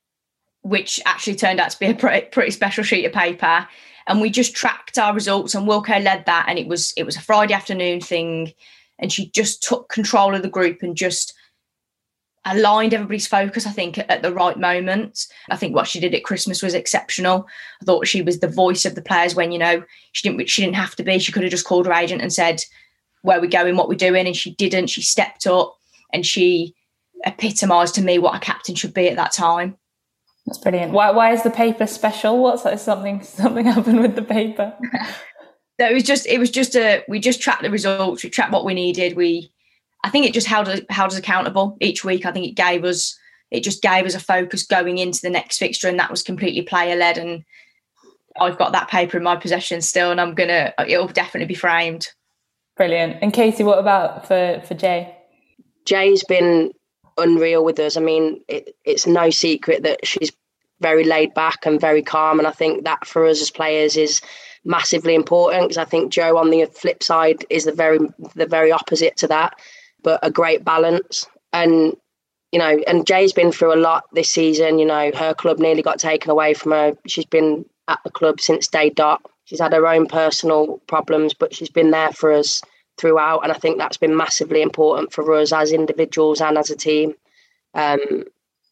which 0.67 1.00
actually 1.06 1.36
turned 1.36 1.60
out 1.60 1.70
to 1.72 1.79
be 1.79 1.86
a 1.86 1.96
pretty, 1.96 2.27
pretty 2.27 2.51
special 2.51 2.84
sheet 2.84 3.06
of 3.06 3.13
paper. 3.13 3.67
And 4.08 4.22
we 4.22 4.29
just 4.29 4.56
tracked 4.56 4.98
our 4.98 5.13
results, 5.13 5.56
and 5.56 5.67
Wilco 5.67 6.01
led 6.01 6.25
that. 6.25 6.46
And 6.48 6.60
it 6.60 6.67
was 6.67 6.94
it 6.98 7.03
was 7.03 7.17
a 7.17 7.22
Friday 7.22 7.53
afternoon 7.53 8.01
thing, 8.01 8.53
and 9.00 9.12
she 9.12 9.29
just 9.32 9.63
took 9.63 9.89
control 9.89 10.36
of 10.36 10.41
the 10.41 10.50
group 10.50 10.82
and 10.82 10.96
just 10.96 11.34
aligned 12.51 12.94
everybody's 12.94 13.27
focus. 13.27 13.66
I 13.66 13.72
think 13.72 13.98
at 13.98 14.22
the 14.22 14.34
right 14.34 14.58
moment. 14.58 15.27
I 15.50 15.58
think 15.58 15.75
what 15.75 15.88
she 15.88 16.00
did 16.00 16.13
at 16.13 16.24
Christmas 16.24 16.63
was 16.63 16.74
exceptional. 16.74 17.48
I 17.82 17.86
thought 17.86 18.08
she 18.08 18.22
was 18.22 18.39
the 18.39 18.48
voice 18.48 18.86
of 18.86 18.96
the 18.96 19.01
players 19.01 19.36
when 19.36 19.51
you 19.51 19.60
know 19.60 19.84
she 20.13 20.27
didn't 20.27 20.50
she 20.50 20.63
didn't 20.63 20.75
have 20.75 20.96
to 20.96 21.04
be. 21.04 21.20
She 21.20 21.32
could 21.32 21.44
have 21.44 21.51
just 21.51 21.66
called 21.66 21.86
her 21.86 21.94
agent 21.94 22.22
and 22.22 22.34
said 22.34 22.63
where 23.22 23.42
we're 23.42 23.48
going, 23.48 23.75
what 23.75 23.89
we're 23.89 23.96
doing, 23.96 24.25
and 24.25 24.36
she 24.36 24.54
didn't. 24.56 24.88
She 24.88 25.01
stepped 25.01 25.46
up 25.48 25.75
and 26.13 26.25
she 26.25 26.75
epitomised 27.25 27.96
to 27.96 28.01
me 28.01 28.20
what 28.20 28.36
a 28.36 28.39
captain 28.39 28.75
should 28.75 28.94
be 28.94 29.10
at 29.10 29.16
that 29.16 29.34
time. 29.34 29.77
That's 30.46 30.60
brilliant. 30.60 30.94
Why, 30.94 31.12
why 31.12 31.34
is 31.34 31.44
the 31.44 31.50
paper 31.50 31.86
special? 31.88 32.42
What's 32.42 32.63
that? 32.63 32.80
Something 32.80 33.22
something 33.24 33.66
happened 33.66 34.01
with 34.01 34.16
the 34.16 34.24
paper. 34.24 34.74
so 35.80 35.88
it 35.88 35.94
was 35.94 36.04
just 36.04 36.25
it 36.25 36.39
was 36.39 36.50
just 36.50 36.75
a 36.75 37.04
we 37.08 37.20
just 37.20 37.42
tracked 37.42 37.63
the 37.63 37.70
results. 37.70 38.24
We 38.24 38.30
tracked 38.30 38.54
what 38.54 38.66
we 38.66 38.74
needed. 38.74 39.16
We 39.16 39.51
I 40.08 40.10
think 40.10 40.26
it 40.26 40.34
just 40.34 40.48
held 40.48 40.70
us 40.70 40.80
held 40.90 41.12
us 41.12 41.18
accountable 41.18 41.76
each 41.82 42.06
week. 42.06 42.26
I 42.26 42.32
think 42.32 42.48
it 42.48 42.56
gave 42.56 42.86
us 42.86 43.20
it 43.52 43.62
just 43.62 43.82
gave 43.82 44.06
us 44.06 44.16
a 44.16 44.22
focus 44.22 44.66
going 44.66 45.00
into 45.00 45.22
the 45.22 45.30
next 45.30 45.58
fixture, 45.58 45.90
and 45.90 46.00
that 46.00 46.10
was 46.10 46.24
completely 46.24 46.62
player 46.62 46.96
led. 46.96 47.18
And 47.18 47.44
I've 48.40 48.58
got 48.58 48.72
that 48.72 48.88
paper 48.88 49.18
in 49.18 49.24
my 49.24 49.36
possession 49.36 49.82
still, 49.82 50.10
and 50.10 50.22
I'm 50.22 50.34
gonna 50.34 50.74
it'll 50.88 51.10
definitely 51.10 51.48
be 51.48 51.56
framed. 51.56 52.08
Brilliant. 52.78 53.18
And 53.22 53.34
Casey, 53.34 53.66
what 53.66 53.80
about 53.80 54.26
for 54.26 54.62
for 54.66 54.76
Jay? 54.76 55.14
Jay's 55.84 56.24
been 56.24 56.72
unreal 57.18 57.66
with 57.66 57.78
us. 57.78 57.98
I 57.98 58.00
mean, 58.00 58.42
it, 58.48 58.78
it's 58.86 59.08
no 59.08 59.30
secret 59.30 59.84
that 59.84 60.08
she's 60.08 60.32
very 60.80 61.04
laid 61.04 61.34
back 61.34 61.66
and 61.66 61.82
very 61.82 62.02
calm. 62.02 62.40
And 62.40 62.48
I 62.48 62.52
think 62.52 62.86
that 62.86 63.06
for 63.06 63.26
us 63.26 63.42
as 63.42 63.52
players 63.52 63.98
is 63.98 64.22
massively 64.64 65.16
important 65.16 65.64
because 65.64 65.78
I 65.78 65.86
think 65.86 66.14
Joe 66.14 66.38
on 66.38 66.50
the 66.50 66.66
flip 66.68 67.04
side 67.04 67.44
is 67.50 67.66
the 67.66 67.74
very 67.74 68.00
the 68.36 68.46
very 68.46 68.72
opposite 68.72 69.18
to 69.18 69.28
that, 69.28 69.60
but 70.08 70.22
a 70.24 70.32
great 70.32 70.64
balance. 70.64 71.28
And 71.52 71.94
you 72.54 72.60
know, 72.60 72.82
and 72.88 73.06
Jay's 73.06 73.34
been 73.34 73.52
through 73.52 73.74
a 73.74 73.86
lot 73.90 74.06
this 74.14 74.30
season. 74.30 74.80
You 74.80 74.86
know, 74.86 75.12
her 75.14 75.34
club 75.34 75.60
nearly 75.60 75.82
got 75.82 76.00
taken 76.00 76.32
away 76.32 76.54
from 76.54 76.72
her. 76.72 76.94
She's 77.06 77.26
been 77.26 77.66
at 77.90 78.00
the 78.06 78.10
club 78.10 78.40
since 78.40 78.70
day 78.70 78.90
dot. 78.90 79.22
She's 79.44 79.60
had 79.60 79.74
her 79.74 79.86
own 79.86 80.08
personal 80.08 80.78
problems, 80.88 81.34
but 81.34 81.54
she's 81.54 81.70
been 81.70 81.92
there 81.92 82.14
for 82.14 82.32
us 82.32 82.62
throughout. 82.98 83.40
And 83.40 83.52
I 83.52 83.56
think 83.56 83.78
that's 83.78 83.98
been 83.98 84.16
massively 84.16 84.62
important 84.62 85.12
for 85.12 85.34
us 85.34 85.52
as 85.52 85.74
individuals 85.74 86.40
and 86.40 86.58
as 86.58 86.70
a 86.70 86.78
team. 86.78 87.14
Um, 87.74 88.24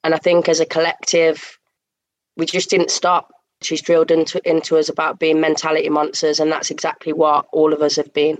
and 0.05 0.15
I 0.15 0.17
think 0.17 0.47
as 0.47 0.61
a 0.61 0.65
collective, 0.65 1.59
we 2.37 2.45
just 2.45 2.69
didn't 2.69 2.91
stop. 2.91 3.33
She's 3.61 3.81
drilled 3.81 4.09
into, 4.09 4.39
into 4.49 4.77
us 4.77 4.87
about 4.87 5.19
being 5.19 5.41
mentality 5.41 5.89
monsters, 5.89 6.39
and 6.39 6.49
that's 6.49 6.71
exactly 6.71 7.11
what 7.11 7.45
all 7.51 7.73
of 7.73 7.81
us 7.81 7.97
have 7.97 8.13
been. 8.13 8.37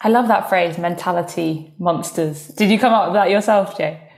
I 0.00 0.08
love 0.08 0.28
that 0.28 0.48
phrase, 0.48 0.76
mentality 0.78 1.74
monsters. 1.78 2.48
Did 2.48 2.70
you 2.70 2.78
come 2.78 2.92
up 2.92 3.06
with 3.06 3.14
that 3.14 3.30
yourself, 3.30 3.76
Jay? 3.76 4.10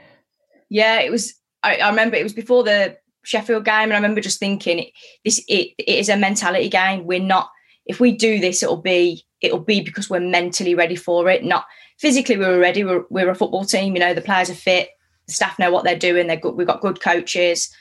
Yeah, 0.69 1.01
it 1.01 1.11
was. 1.11 1.35
I, 1.63 1.77
I 1.77 1.91
remember 1.91 2.17
it 2.17 2.23
was 2.23 2.33
before 2.33 2.65
the 2.65 2.97
Sheffield 3.25 3.65
game, 3.65 3.85
and 3.85 3.93
I 3.93 3.97
remember 3.97 4.21
just 4.21 4.41
thinking, 4.41 4.91
this 5.25 5.45
it, 5.49 5.71
it 5.79 5.99
is 5.99 6.09
a 6.09 6.17
mentality 6.17 6.69
game. 6.69 7.07
We're 7.07 7.21
not. 7.21 7.51
If 7.85 8.01
we 8.01 8.13
do 8.13 8.41
this, 8.41 8.63
it'll 8.63 8.83
be 8.83 9.25
it'll 9.41 9.61
be 9.61 9.81
because 9.81 10.11
we're 10.11 10.21
mentally 10.21 10.75
ready 10.75 10.97
for 10.97 11.29
it. 11.29 11.45
Not 11.45 11.67
physically, 11.99 12.37
we 12.37 12.47
were 12.47 12.59
ready. 12.59 12.85
We're, 12.85 13.05
we're 13.11 13.31
a 13.31 13.35
football 13.35 13.65
team. 13.65 13.95
You 13.95 14.01
know, 14.01 14.15
the 14.15 14.21
players 14.21 14.51
are 14.51 14.55
fit. 14.55 14.91
The 15.27 15.35
staff 15.35 15.59
know 15.59 15.71
what 15.71 15.85
they're 15.85 15.99
doing. 15.99 16.27
They're 16.27 16.37
good. 16.37 16.55
We've 16.55 16.67
got 16.67 16.81
good 16.81 17.01
coaches, 17.01 17.73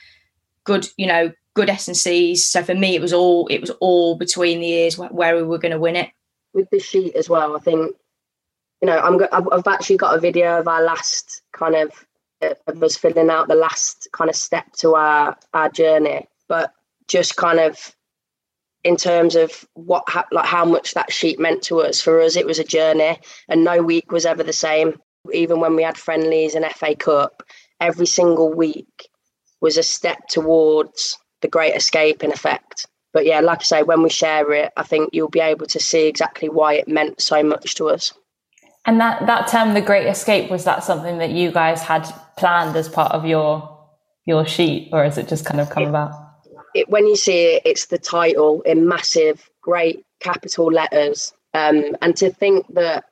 good, 0.64 0.88
you 0.96 1.06
know, 1.06 1.32
good 1.54 1.70
S 1.70 1.88
and 1.88 1.96
C's. 1.96 2.44
So 2.44 2.62
for 2.62 2.74
me, 2.74 2.94
it 2.94 3.00
was 3.00 3.12
all 3.12 3.46
it 3.48 3.60
was 3.60 3.70
all 3.80 4.16
between 4.16 4.60
the 4.60 4.68
ears 4.68 4.98
where 4.98 5.36
we 5.36 5.42
were 5.42 5.58
going 5.58 5.72
to 5.72 5.78
win 5.78 5.96
it. 5.96 6.10
With 6.56 6.70
the 6.70 6.80
sheet 6.80 7.14
as 7.14 7.28
well, 7.28 7.54
I 7.54 7.60
think 7.60 7.94
you 8.80 8.86
know 8.86 8.98
I'm. 8.98 9.20
I've 9.52 9.66
actually 9.66 9.98
got 9.98 10.16
a 10.16 10.20
video 10.20 10.58
of 10.58 10.66
our 10.66 10.82
last 10.82 11.42
kind 11.52 11.74
of 11.74 11.92
of 12.40 12.82
us 12.82 12.96
filling 12.96 13.28
out 13.28 13.48
the 13.48 13.54
last 13.54 14.08
kind 14.12 14.30
of 14.30 14.36
step 14.36 14.72
to 14.78 14.94
our 14.94 15.36
our 15.52 15.68
journey, 15.68 16.26
but 16.48 16.72
just 17.08 17.36
kind 17.36 17.60
of 17.60 17.94
in 18.84 18.96
terms 18.96 19.36
of 19.36 19.66
what 19.74 20.04
like 20.32 20.46
how 20.46 20.64
much 20.64 20.94
that 20.94 21.12
sheet 21.12 21.38
meant 21.38 21.62
to 21.64 21.82
us. 21.82 22.00
For 22.00 22.22
us, 22.22 22.36
it 22.36 22.46
was 22.46 22.58
a 22.58 22.64
journey, 22.64 23.20
and 23.50 23.62
no 23.62 23.82
week 23.82 24.10
was 24.10 24.24
ever 24.24 24.42
the 24.42 24.54
same. 24.54 24.98
Even 25.34 25.60
when 25.60 25.76
we 25.76 25.82
had 25.82 25.98
friendlies 25.98 26.54
and 26.54 26.64
FA 26.72 26.94
Cup, 26.94 27.42
every 27.80 28.06
single 28.06 28.50
week 28.50 29.10
was 29.60 29.76
a 29.76 29.82
step 29.82 30.26
towards 30.28 31.18
the 31.42 31.48
Great 31.48 31.74
Escape, 31.74 32.24
in 32.24 32.32
effect. 32.32 32.86
But 33.12 33.24
yeah, 33.24 33.40
like 33.40 33.60
I 33.60 33.64
say, 33.64 33.82
when 33.82 34.02
we 34.02 34.10
share 34.10 34.52
it, 34.52 34.72
I 34.76 34.82
think 34.82 35.10
you'll 35.12 35.28
be 35.28 35.40
able 35.40 35.66
to 35.66 35.80
see 35.80 36.06
exactly 36.06 36.48
why 36.48 36.74
it 36.74 36.88
meant 36.88 37.20
so 37.20 37.42
much 37.42 37.74
to 37.76 37.88
us. 37.88 38.12
And 38.84 39.00
that 39.00 39.26
that 39.26 39.48
term, 39.48 39.74
the 39.74 39.80
Great 39.80 40.06
Escape, 40.06 40.50
was 40.50 40.64
that 40.64 40.84
something 40.84 41.18
that 41.18 41.30
you 41.30 41.50
guys 41.50 41.82
had 41.82 42.08
planned 42.36 42.76
as 42.76 42.88
part 42.88 43.12
of 43.12 43.24
your 43.24 43.72
your 44.26 44.46
sheet, 44.46 44.90
or 44.92 45.04
has 45.04 45.18
it 45.18 45.28
just 45.28 45.44
kind 45.44 45.60
of 45.60 45.70
come 45.70 45.84
about? 45.84 46.26
it, 46.76 46.88
when 46.88 47.06
you 47.06 47.16
see 47.16 47.54
it, 47.54 47.62
it's 47.64 47.86
the 47.86 47.98
title 47.98 48.60
in 48.62 48.86
massive, 48.86 49.48
great 49.62 50.04
capital 50.20 50.66
letters. 50.66 51.32
Um, 51.54 51.96
and 52.02 52.14
to 52.16 52.30
think 52.30 52.66
that 52.74 53.04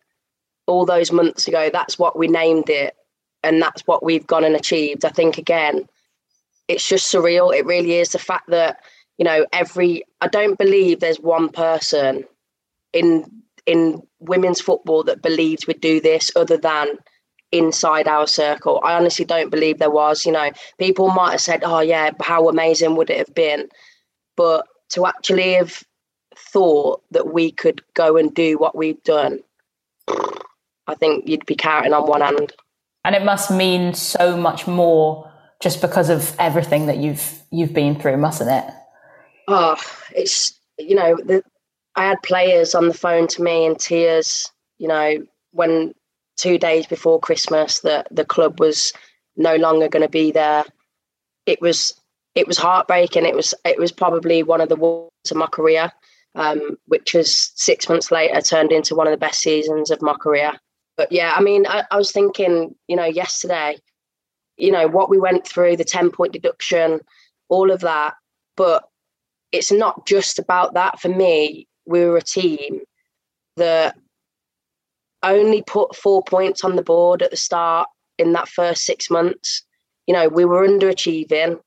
all 0.67 0.85
those 0.85 1.11
months 1.11 1.49
ago, 1.49 1.71
that's 1.73 1.99
what 1.99 2.19
we 2.19 2.29
named 2.29 2.69
it, 2.69 2.95
and 3.43 3.61
that's 3.61 3.87
what 3.87 4.05
we've 4.05 4.27
gone 4.27 4.45
and 4.45 4.55
achieved. 4.55 5.05
I 5.05 5.11
think 5.11 5.39
again, 5.39 5.89
it's 6.69 6.87
just 6.87 7.13
surreal. 7.13 7.57
It 7.57 7.67
really 7.67 7.95
is 7.95 8.11
the 8.11 8.19
fact 8.19 8.49
that 8.51 8.81
you 9.19 9.25
know 9.25 9.47
every. 9.53 10.05
I 10.21 10.29
don't 10.29 10.59
believe 10.59 11.01
there's 11.01 11.21
one 11.21 11.49
person 11.49 12.25
in 12.93 13.25
in 13.67 14.03
women's 14.21 14.61
football 14.61 15.03
that 15.05 15.23
believes 15.23 15.67
we'd 15.67 15.81
do 15.81 16.01
this 16.01 16.31
other 16.37 16.57
than 16.57 16.99
inside 17.53 18.09
our 18.09 18.27
circle. 18.27 18.81
I 18.83 18.95
honestly 18.95 19.25
don't 19.25 19.51
believe 19.51 19.79
there 19.79 19.91
was. 19.91 20.27
You 20.27 20.33
know, 20.33 20.51
people 20.79 21.09
might 21.09 21.33
have 21.33 21.41
said, 21.41 21.63
"Oh 21.65 21.81
yeah, 21.81 22.11
how 22.21 22.49
amazing 22.49 22.97
would 22.97 23.11
it 23.11 23.19
have 23.19 23.35
been?" 23.35 23.69
But 24.37 24.67
to 24.91 25.07
actually 25.07 25.55
have 25.55 25.83
thought 26.37 27.03
that 27.13 27.33
we 27.33 27.51
could 27.51 27.83
go 27.95 28.17
and 28.17 28.35
do 28.35 28.59
what 28.59 28.77
we've 28.77 29.03
done, 29.05 29.41
I 30.87 30.95
think 30.95 31.29
you'd 31.29 31.47
be 31.47 31.55
counting 31.55 31.93
on 31.93 32.09
one 32.09 32.21
hand. 32.21 32.53
And 33.05 33.15
it 33.15 33.25
must 33.25 33.51
mean 33.51 33.95
so 33.95 34.37
much 34.37 34.67
more 34.67 35.31
just 35.61 35.81
because 35.81 36.11
of 36.11 36.35
everything 36.39 36.87
that 36.87 36.99
you've 36.99 37.43
you've 37.51 37.73
been 37.73 37.99
through, 37.99 38.17
mustn't 38.17 38.51
it? 38.51 38.75
Oh, 39.49 39.77
it's 40.15 40.59
you 40.79 40.95
know, 40.95 41.17
the, 41.17 41.43
I 41.97 42.05
had 42.07 42.23
players 42.23 42.75
on 42.75 42.89
the 42.89 42.95
phone 42.95 43.27
to 43.29 43.43
me 43.43 43.67
in 43.67 43.77
tears. 43.77 44.51
You 44.79 44.89
know, 44.89 45.27
when 45.53 45.95
two 46.37 46.59
days 46.59 46.87
before 46.87 47.21
Christmas 47.21 47.81
that 47.81 48.09
the 48.11 48.25
club 48.25 48.59
was 48.61 48.93
no 49.37 49.57
longer 49.57 49.89
going 49.89 50.03
to 50.03 50.09
be 50.09 50.31
there. 50.31 50.65
It 51.47 51.61
was 51.61 51.99
it 52.35 52.47
was 52.47 52.59
heartbreaking. 52.59 53.25
It 53.25 53.35
was 53.35 53.55
it 53.65 53.79
was 53.79 53.93
probably 53.93 54.43
one 54.43 54.61
of 54.61 54.69
the 54.69 54.77
worst 54.77 55.31
of 55.31 55.37
my 55.37 55.47
career, 55.47 55.93
um, 56.35 56.79
which 56.87 57.15
was 57.15 57.53
six 57.55 57.89
months 57.89 58.11
later 58.11 58.41
turned 58.41 58.73
into 58.73 58.95
one 58.95 59.07
of 59.07 59.13
the 59.13 59.17
best 59.19 59.41
seasons 59.41 59.91
of 59.91 60.03
my 60.03 60.15
career. 60.15 60.53
But 60.97 61.11
yeah, 61.11 61.35
I 61.37 61.43
mean, 61.43 61.67
I, 61.67 61.85
I 61.91 61.97
was 61.97 62.13
thinking, 62.13 62.75
you 62.87 62.97
know, 62.97 63.05
yesterday, 63.05 63.79
you 64.57 64.71
know, 64.71 64.87
what 64.87 65.11
we 65.11 65.19
went 65.19 65.47
through, 65.47 65.77
the 65.77 65.85
10 65.85 66.11
point 66.11 66.33
deduction, 66.33 67.01
all 67.49 67.73
of 67.73 67.81
that. 67.81 68.15
But 68.57 68.85
it's 69.55 69.71
not 69.71 70.05
just 70.05 70.41
about 70.41 70.75
that. 70.75 71.01
For 71.01 71.09
me, 71.09 71.69
we 71.87 72.05
were 72.05 72.17
a 72.17 72.23
team 72.23 72.81
that 73.57 73.97
only 75.23 75.63
put 75.63 75.95
four 75.95 76.23
points 76.25 76.65
on 76.65 76.75
the 76.75 76.83
board 76.83 77.23
at 77.23 77.31
the 77.31 77.37
start 77.37 77.89
in 78.19 78.33
that 78.33 78.49
first 78.49 78.85
six 78.85 79.09
months. 79.11 79.63
You 80.09 80.15
know, 80.15 80.29
we 80.29 80.45
were 80.45 80.67
underachieving 80.67 81.61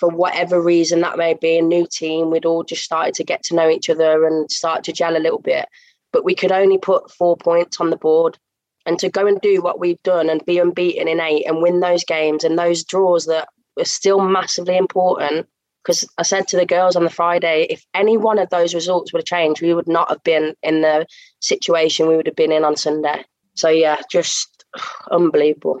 for 0.00 0.08
whatever 0.08 0.60
reason 0.60 1.02
that 1.02 1.18
may 1.18 1.34
be. 1.34 1.58
A 1.58 1.62
new 1.62 1.86
team, 1.86 2.30
we'd 2.30 2.46
all 2.46 2.64
just 2.64 2.84
started 2.84 3.14
to 3.14 3.24
get 3.24 3.42
to 3.44 3.54
know 3.54 3.68
each 3.68 3.90
other 3.90 4.26
and 4.26 4.50
start 4.50 4.82
to 4.84 4.92
gel 4.92 5.16
a 5.16 5.18
little 5.18 5.40
bit. 5.40 5.68
But 6.10 6.24
we 6.24 6.34
could 6.34 6.52
only 6.52 6.78
put 6.78 7.10
four 7.10 7.36
points 7.36 7.80
on 7.80 7.90
the 7.90 7.96
board. 7.96 8.38
And 8.86 8.98
to 9.00 9.10
go 9.10 9.26
and 9.26 9.38
do 9.42 9.60
what 9.60 9.78
we've 9.78 10.02
done 10.02 10.30
and 10.30 10.44
be 10.46 10.58
unbeaten 10.58 11.06
in 11.06 11.20
eight 11.20 11.46
and 11.46 11.60
win 11.60 11.80
those 11.80 12.04
games 12.04 12.44
and 12.44 12.58
those 12.58 12.82
draws 12.82 13.26
that 13.26 13.48
were 13.76 13.84
still 13.84 14.20
massively 14.20 14.78
important. 14.78 15.46
Because 15.82 16.08
I 16.18 16.22
said 16.22 16.48
to 16.48 16.56
the 16.56 16.66
girls 16.66 16.96
on 16.96 17.04
the 17.04 17.10
Friday, 17.10 17.66
if 17.70 17.86
any 17.94 18.16
one 18.16 18.38
of 18.38 18.50
those 18.50 18.74
results 18.74 19.12
would 19.12 19.20
have 19.20 19.26
changed, 19.26 19.62
we 19.62 19.74
would 19.74 19.88
not 19.88 20.10
have 20.10 20.22
been 20.22 20.54
in 20.62 20.82
the 20.82 21.06
situation 21.40 22.08
we 22.08 22.16
would 22.16 22.26
have 22.26 22.36
been 22.36 22.52
in 22.52 22.64
on 22.64 22.76
Sunday. 22.76 23.24
So 23.54 23.68
yeah, 23.68 24.00
just 24.10 24.64
unbelievable. 25.10 25.80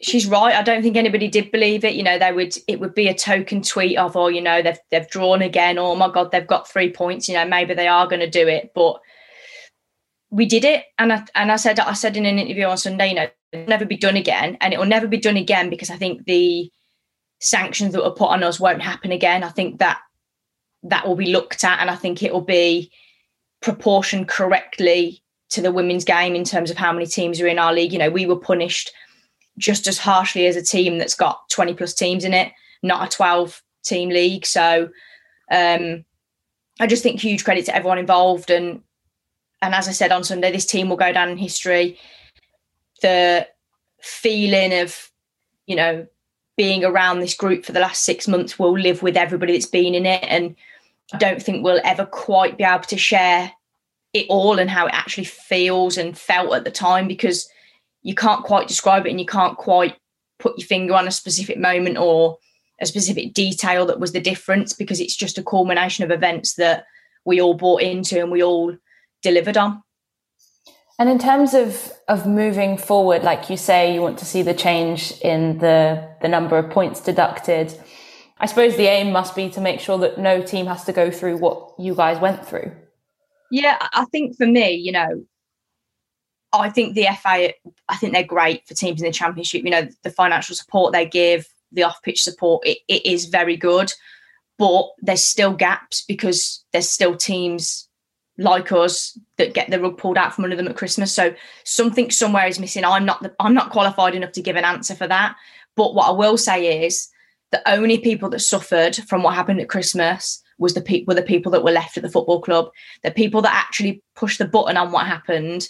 She's 0.00 0.26
right. 0.26 0.54
I 0.54 0.62
don't 0.62 0.82
think 0.82 0.96
anybody 0.96 1.28
did 1.28 1.52
believe 1.52 1.84
it. 1.84 1.94
You 1.94 2.02
know, 2.02 2.18
they 2.18 2.32
would 2.32 2.56
it 2.66 2.80
would 2.80 2.94
be 2.94 3.08
a 3.08 3.14
token 3.14 3.62
tweet 3.62 3.98
of, 3.98 4.16
oh, 4.16 4.28
you 4.28 4.40
know, 4.40 4.62
they've 4.62 4.78
they've 4.90 5.08
drawn 5.08 5.42
again. 5.42 5.78
Oh 5.78 5.94
my 5.94 6.10
God, 6.10 6.32
they've 6.32 6.46
got 6.46 6.68
three 6.68 6.90
points. 6.90 7.28
You 7.28 7.34
know, 7.34 7.44
maybe 7.46 7.74
they 7.74 7.88
are 7.88 8.06
going 8.06 8.20
to 8.20 8.30
do 8.30 8.48
it. 8.48 8.72
But 8.74 9.00
we 10.30 10.46
did 10.46 10.64
it, 10.64 10.84
and 10.98 11.12
I 11.12 11.24
and 11.34 11.52
I 11.52 11.56
said 11.56 11.78
I 11.80 11.92
said 11.92 12.16
in 12.16 12.26
an 12.26 12.38
interview 12.38 12.64
on 12.64 12.78
Sunday, 12.78 13.10
you 13.10 13.14
know, 13.14 13.28
it'll 13.52 13.66
never 13.66 13.84
be 13.84 13.96
done 13.96 14.16
again, 14.16 14.56
and 14.60 14.72
it 14.72 14.78
will 14.78 14.86
never 14.86 15.06
be 15.06 15.18
done 15.18 15.36
again 15.36 15.70
because 15.70 15.90
I 15.90 15.96
think 15.96 16.24
the 16.24 16.70
sanctions 17.40 17.94
that 17.94 18.02
were 18.02 18.10
put 18.10 18.30
on 18.30 18.42
us 18.42 18.60
won't 18.60 18.82
happen 18.82 19.12
again. 19.12 19.42
I 19.42 19.48
think 19.48 19.78
that 19.78 19.98
that 20.82 21.06
will 21.06 21.16
be 21.16 21.32
looked 21.32 21.64
at, 21.64 21.80
and 21.80 21.90
I 21.90 21.96
think 21.96 22.22
it 22.22 22.32
will 22.32 22.40
be 22.40 22.90
proportioned 23.60 24.28
correctly 24.28 25.22
to 25.50 25.60
the 25.60 25.72
women's 25.72 26.04
game 26.04 26.36
in 26.36 26.44
terms 26.44 26.70
of 26.70 26.76
how 26.76 26.92
many 26.92 27.06
teams 27.06 27.40
are 27.40 27.46
in 27.46 27.58
our 27.58 27.74
league. 27.74 27.92
You 27.92 27.98
know, 27.98 28.08
we 28.08 28.24
were 28.24 28.38
punished 28.38 28.92
just 29.58 29.86
as 29.86 29.98
harshly 29.98 30.46
as 30.46 30.56
a 30.56 30.62
team 30.62 30.98
that's 30.98 31.14
got 31.14 31.48
20 31.50 31.74
plus 31.74 31.94
teams 31.94 32.24
in 32.24 32.34
it, 32.34 32.52
not 32.82 33.06
a 33.06 33.16
12 33.16 33.62
team 33.84 34.08
league. 34.08 34.46
So 34.46 34.88
um, 35.50 36.04
I 36.78 36.86
just 36.86 37.02
think 37.02 37.20
huge 37.20 37.44
credit 37.44 37.66
to 37.66 37.74
everyone 37.74 37.98
involved. 37.98 38.50
And 38.50 38.82
and 39.62 39.74
as 39.74 39.88
I 39.88 39.92
said 39.92 40.12
on 40.12 40.24
Sunday, 40.24 40.50
this 40.50 40.64
team 40.64 40.88
will 40.88 40.96
go 40.96 41.12
down 41.12 41.28
in 41.28 41.36
history. 41.36 41.98
The 43.02 43.46
feeling 44.00 44.72
of, 44.80 45.10
you 45.66 45.76
know, 45.76 46.06
being 46.56 46.84
around 46.84 47.20
this 47.20 47.34
group 47.34 47.64
for 47.64 47.72
the 47.72 47.80
last 47.80 48.04
six 48.04 48.26
months 48.26 48.58
will 48.58 48.78
live 48.78 49.02
with 49.02 49.16
everybody 49.16 49.52
that's 49.52 49.66
been 49.66 49.94
in 49.94 50.06
it. 50.06 50.24
And 50.26 50.56
I 51.12 51.18
don't 51.18 51.42
think 51.42 51.62
we'll 51.62 51.80
ever 51.84 52.06
quite 52.06 52.56
be 52.56 52.64
able 52.64 52.84
to 52.84 52.96
share 52.96 53.52
it 54.12 54.26
all 54.28 54.58
and 54.58 54.70
how 54.70 54.86
it 54.86 54.94
actually 54.94 55.24
feels 55.24 55.96
and 55.96 56.16
felt 56.16 56.54
at 56.54 56.64
the 56.64 56.70
time 56.70 57.06
because 57.06 57.48
you 58.02 58.14
can't 58.14 58.44
quite 58.44 58.68
describe 58.68 59.06
it 59.06 59.10
and 59.10 59.20
you 59.20 59.26
can't 59.26 59.56
quite 59.56 59.96
put 60.38 60.58
your 60.58 60.66
finger 60.66 60.94
on 60.94 61.06
a 61.06 61.12
specific 61.12 61.58
moment 61.58 61.98
or 61.98 62.38
a 62.80 62.86
specific 62.86 63.34
detail 63.34 63.86
that 63.86 64.00
was 64.00 64.12
the 64.12 64.20
difference 64.20 64.72
because 64.72 65.00
it's 65.00 65.16
just 65.16 65.38
a 65.38 65.42
culmination 65.42 66.04
of 66.04 66.10
events 66.10 66.54
that 66.54 66.86
we 67.24 67.40
all 67.40 67.54
bought 67.54 67.82
into 67.82 68.20
and 68.20 68.30
we 68.30 68.42
all 68.42 68.74
delivered 69.22 69.56
on. 69.56 69.82
And 70.98 71.08
in 71.08 71.18
terms 71.18 71.54
of 71.54 71.92
of 72.08 72.26
moving 72.26 72.76
forward, 72.76 73.22
like 73.22 73.48
you 73.48 73.56
say, 73.56 73.94
you 73.94 74.02
want 74.02 74.18
to 74.18 74.26
see 74.26 74.42
the 74.42 74.52
change 74.52 75.12
in 75.22 75.58
the 75.58 76.08
the 76.20 76.28
number 76.28 76.58
of 76.58 76.70
points 76.70 77.00
deducted. 77.00 77.78
I 78.38 78.46
suppose 78.46 78.76
the 78.76 78.86
aim 78.86 79.12
must 79.12 79.34
be 79.34 79.48
to 79.50 79.60
make 79.60 79.80
sure 79.80 79.98
that 79.98 80.18
no 80.18 80.42
team 80.42 80.66
has 80.66 80.84
to 80.84 80.92
go 80.92 81.10
through 81.10 81.38
what 81.38 81.74
you 81.78 81.94
guys 81.94 82.20
went 82.20 82.46
through. 82.46 82.72
Yeah, 83.50 83.76
I 83.80 84.04
think 84.06 84.36
for 84.36 84.46
me, 84.46 84.72
you 84.72 84.92
know, 84.92 85.24
I 86.52 86.70
think 86.70 86.94
the 86.94 87.06
FA, 87.22 87.52
I 87.88 87.96
think 87.96 88.12
they're 88.12 88.24
great 88.24 88.66
for 88.66 88.74
teams 88.74 89.00
in 89.00 89.06
the 89.06 89.12
championship. 89.12 89.64
You 89.64 89.70
know, 89.70 89.88
the 90.02 90.10
financial 90.10 90.56
support 90.56 90.92
they 90.92 91.06
give, 91.06 91.46
the 91.72 91.84
off 91.84 92.02
pitch 92.02 92.22
support, 92.22 92.66
it, 92.66 92.78
it 92.88 93.06
is 93.06 93.26
very 93.26 93.56
good. 93.56 93.92
But 94.58 94.90
there's 95.00 95.24
still 95.24 95.54
gaps 95.54 96.04
because 96.06 96.64
there's 96.72 96.88
still 96.88 97.16
teams 97.16 97.88
like 98.36 98.72
us 98.72 99.18
that 99.36 99.54
get 99.54 99.70
the 99.70 99.80
rug 99.80 99.98
pulled 99.98 100.18
out 100.18 100.34
from 100.34 100.44
under 100.44 100.56
them 100.56 100.68
at 100.68 100.76
Christmas. 100.76 101.12
So 101.12 101.34
something 101.64 102.10
somewhere 102.10 102.46
is 102.46 102.58
missing. 102.58 102.84
I'm 102.84 103.04
not 103.04 103.22
the, 103.22 103.32
I'm 103.38 103.54
not 103.54 103.70
qualified 103.70 104.14
enough 104.14 104.32
to 104.32 104.42
give 104.42 104.56
an 104.56 104.64
answer 104.64 104.94
for 104.94 105.06
that. 105.06 105.36
But 105.76 105.94
what 105.94 106.08
I 106.08 106.12
will 106.12 106.36
say 106.36 106.84
is 106.84 107.08
the 107.52 107.66
only 107.70 107.98
people 107.98 108.28
that 108.30 108.40
suffered 108.40 108.96
from 108.96 109.22
what 109.22 109.34
happened 109.34 109.60
at 109.60 109.68
Christmas 109.68 110.42
was 110.58 110.74
the 110.74 110.80
people 110.80 111.12
were 111.12 111.20
the 111.20 111.26
people 111.26 111.52
that 111.52 111.64
were 111.64 111.70
left 111.70 111.96
at 111.96 112.02
the 112.02 112.10
football 112.10 112.40
club. 112.40 112.70
The 113.02 113.10
people 113.10 113.42
that 113.42 113.54
actually 113.54 114.02
pushed 114.14 114.38
the 114.38 114.44
button 114.44 114.76
on 114.76 114.92
what 114.92 115.06
happened 115.06 115.68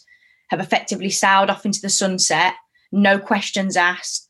have 0.51 0.61
effectively 0.61 1.11
sailed 1.11 1.49
off 1.49 1.65
into 1.65 1.81
the 1.81 1.89
sunset, 1.89 2.55
no 2.93 3.19
questions 3.19 3.77
asked. 3.77 4.29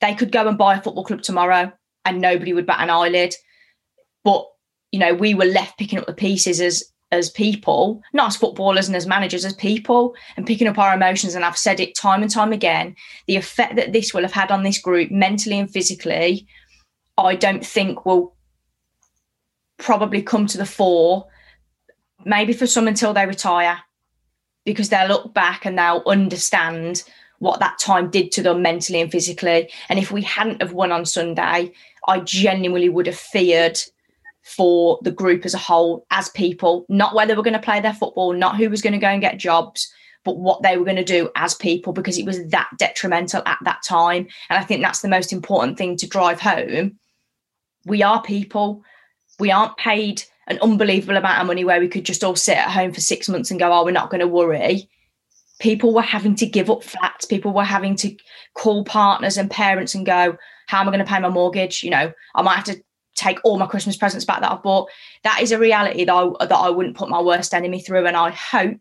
They 0.00 0.14
could 0.14 0.30
go 0.30 0.46
and 0.46 0.58
buy 0.58 0.76
a 0.76 0.82
football 0.82 1.04
club 1.04 1.22
tomorrow 1.22 1.72
and 2.04 2.20
nobody 2.20 2.52
would 2.52 2.66
bat 2.66 2.80
an 2.80 2.90
eyelid. 2.90 3.34
But, 4.22 4.46
you 4.90 4.98
know, 5.00 5.14
we 5.14 5.34
were 5.34 5.46
left 5.46 5.78
picking 5.78 5.98
up 5.98 6.06
the 6.06 6.12
pieces 6.12 6.60
as 6.60 6.84
as 7.10 7.28
people, 7.28 8.00
not 8.14 8.28
as 8.28 8.36
footballers 8.36 8.88
and 8.88 8.96
as 8.96 9.06
managers, 9.06 9.44
as 9.44 9.52
people, 9.52 10.14
and 10.34 10.46
picking 10.46 10.66
up 10.66 10.78
our 10.78 10.94
emotions. 10.94 11.34
And 11.34 11.44
I've 11.44 11.58
said 11.58 11.78
it 11.78 11.94
time 11.94 12.22
and 12.22 12.30
time 12.30 12.54
again 12.54 12.96
the 13.26 13.36
effect 13.36 13.76
that 13.76 13.92
this 13.92 14.14
will 14.14 14.22
have 14.22 14.32
had 14.32 14.50
on 14.50 14.62
this 14.62 14.78
group 14.78 15.10
mentally 15.10 15.58
and 15.58 15.70
physically, 15.70 16.46
I 17.18 17.34
don't 17.34 17.64
think 17.64 18.06
will 18.06 18.34
probably 19.76 20.22
come 20.22 20.46
to 20.46 20.56
the 20.56 20.64
fore, 20.64 21.26
maybe 22.24 22.54
for 22.54 22.66
some 22.66 22.88
until 22.88 23.12
they 23.12 23.26
retire 23.26 23.82
because 24.64 24.88
they'll 24.88 25.08
look 25.08 25.34
back 25.34 25.64
and 25.64 25.78
they'll 25.78 26.02
understand 26.06 27.04
what 27.38 27.60
that 27.60 27.78
time 27.78 28.08
did 28.08 28.30
to 28.32 28.42
them 28.42 28.62
mentally 28.62 29.00
and 29.00 29.10
physically. 29.10 29.68
And 29.88 29.98
if 29.98 30.12
we 30.12 30.22
hadn't 30.22 30.62
have 30.62 30.72
won 30.72 30.92
on 30.92 31.04
Sunday, 31.04 31.72
I 32.06 32.20
genuinely 32.20 32.88
would 32.88 33.06
have 33.06 33.18
feared 33.18 33.80
for 34.42 34.98
the 35.02 35.10
group 35.10 35.44
as 35.44 35.54
a 35.54 35.58
whole, 35.58 36.06
as 36.10 36.28
people, 36.30 36.86
not 36.88 37.14
where 37.14 37.26
they 37.26 37.34
were 37.34 37.42
going 37.42 37.52
to 37.52 37.60
play 37.60 37.80
their 37.80 37.94
football, 37.94 38.32
not 38.32 38.56
who 38.56 38.70
was 38.70 38.82
going 38.82 38.92
to 38.92 38.98
go 38.98 39.08
and 39.08 39.20
get 39.20 39.38
jobs, 39.38 39.92
but 40.24 40.38
what 40.38 40.62
they 40.62 40.76
were 40.76 40.84
going 40.84 40.96
to 40.96 41.04
do 41.04 41.30
as 41.34 41.54
people, 41.54 41.92
because 41.92 42.18
it 42.18 42.26
was 42.26 42.44
that 42.46 42.70
detrimental 42.78 43.42
at 43.46 43.58
that 43.64 43.82
time. 43.82 44.28
And 44.48 44.58
I 44.58 44.64
think 44.64 44.82
that's 44.82 45.00
the 45.00 45.08
most 45.08 45.32
important 45.32 45.78
thing 45.78 45.96
to 45.96 46.08
drive 46.08 46.40
home. 46.40 46.98
We 47.86 48.02
are 48.02 48.22
people. 48.22 48.82
We 49.40 49.50
aren't 49.50 49.76
paid 49.76 50.22
an 50.48 50.58
unbelievable 50.60 51.16
amount 51.16 51.40
of 51.40 51.46
money 51.46 51.64
where 51.64 51.80
we 51.80 51.88
could 51.88 52.04
just 52.04 52.24
all 52.24 52.36
sit 52.36 52.56
at 52.56 52.70
home 52.70 52.92
for 52.92 53.00
six 53.00 53.28
months 53.28 53.50
and 53.50 53.60
go, 53.60 53.72
oh, 53.72 53.84
we're 53.84 53.92
not 53.92 54.10
going 54.10 54.20
to 54.20 54.26
worry. 54.26 54.88
People 55.60 55.94
were 55.94 56.02
having 56.02 56.34
to 56.36 56.46
give 56.46 56.68
up 56.68 56.82
flats. 56.82 57.24
People 57.24 57.52
were 57.52 57.64
having 57.64 57.94
to 57.96 58.16
call 58.54 58.84
partners 58.84 59.36
and 59.36 59.50
parents 59.50 59.94
and 59.94 60.04
go, 60.04 60.36
How 60.66 60.80
am 60.80 60.88
I 60.88 60.92
going 60.92 61.04
to 61.04 61.10
pay 61.10 61.20
my 61.20 61.28
mortgage? 61.28 61.84
You 61.84 61.90
know, 61.90 62.12
I 62.34 62.42
might 62.42 62.56
have 62.56 62.64
to 62.64 62.82
take 63.14 63.38
all 63.44 63.58
my 63.58 63.66
Christmas 63.66 63.96
presents 63.96 64.24
back 64.24 64.40
that 64.40 64.50
I've 64.50 64.62
bought. 64.62 64.90
That 65.22 65.40
is 65.40 65.52
a 65.52 65.58
reality 65.58 66.04
that 66.04 66.12
I, 66.12 66.46
that 66.46 66.52
I 66.52 66.70
wouldn't 66.70 66.96
put 66.96 67.08
my 67.08 67.20
worst 67.20 67.54
enemy 67.54 67.80
through. 67.80 68.06
And 68.06 68.16
I 68.16 68.30
hope 68.30 68.80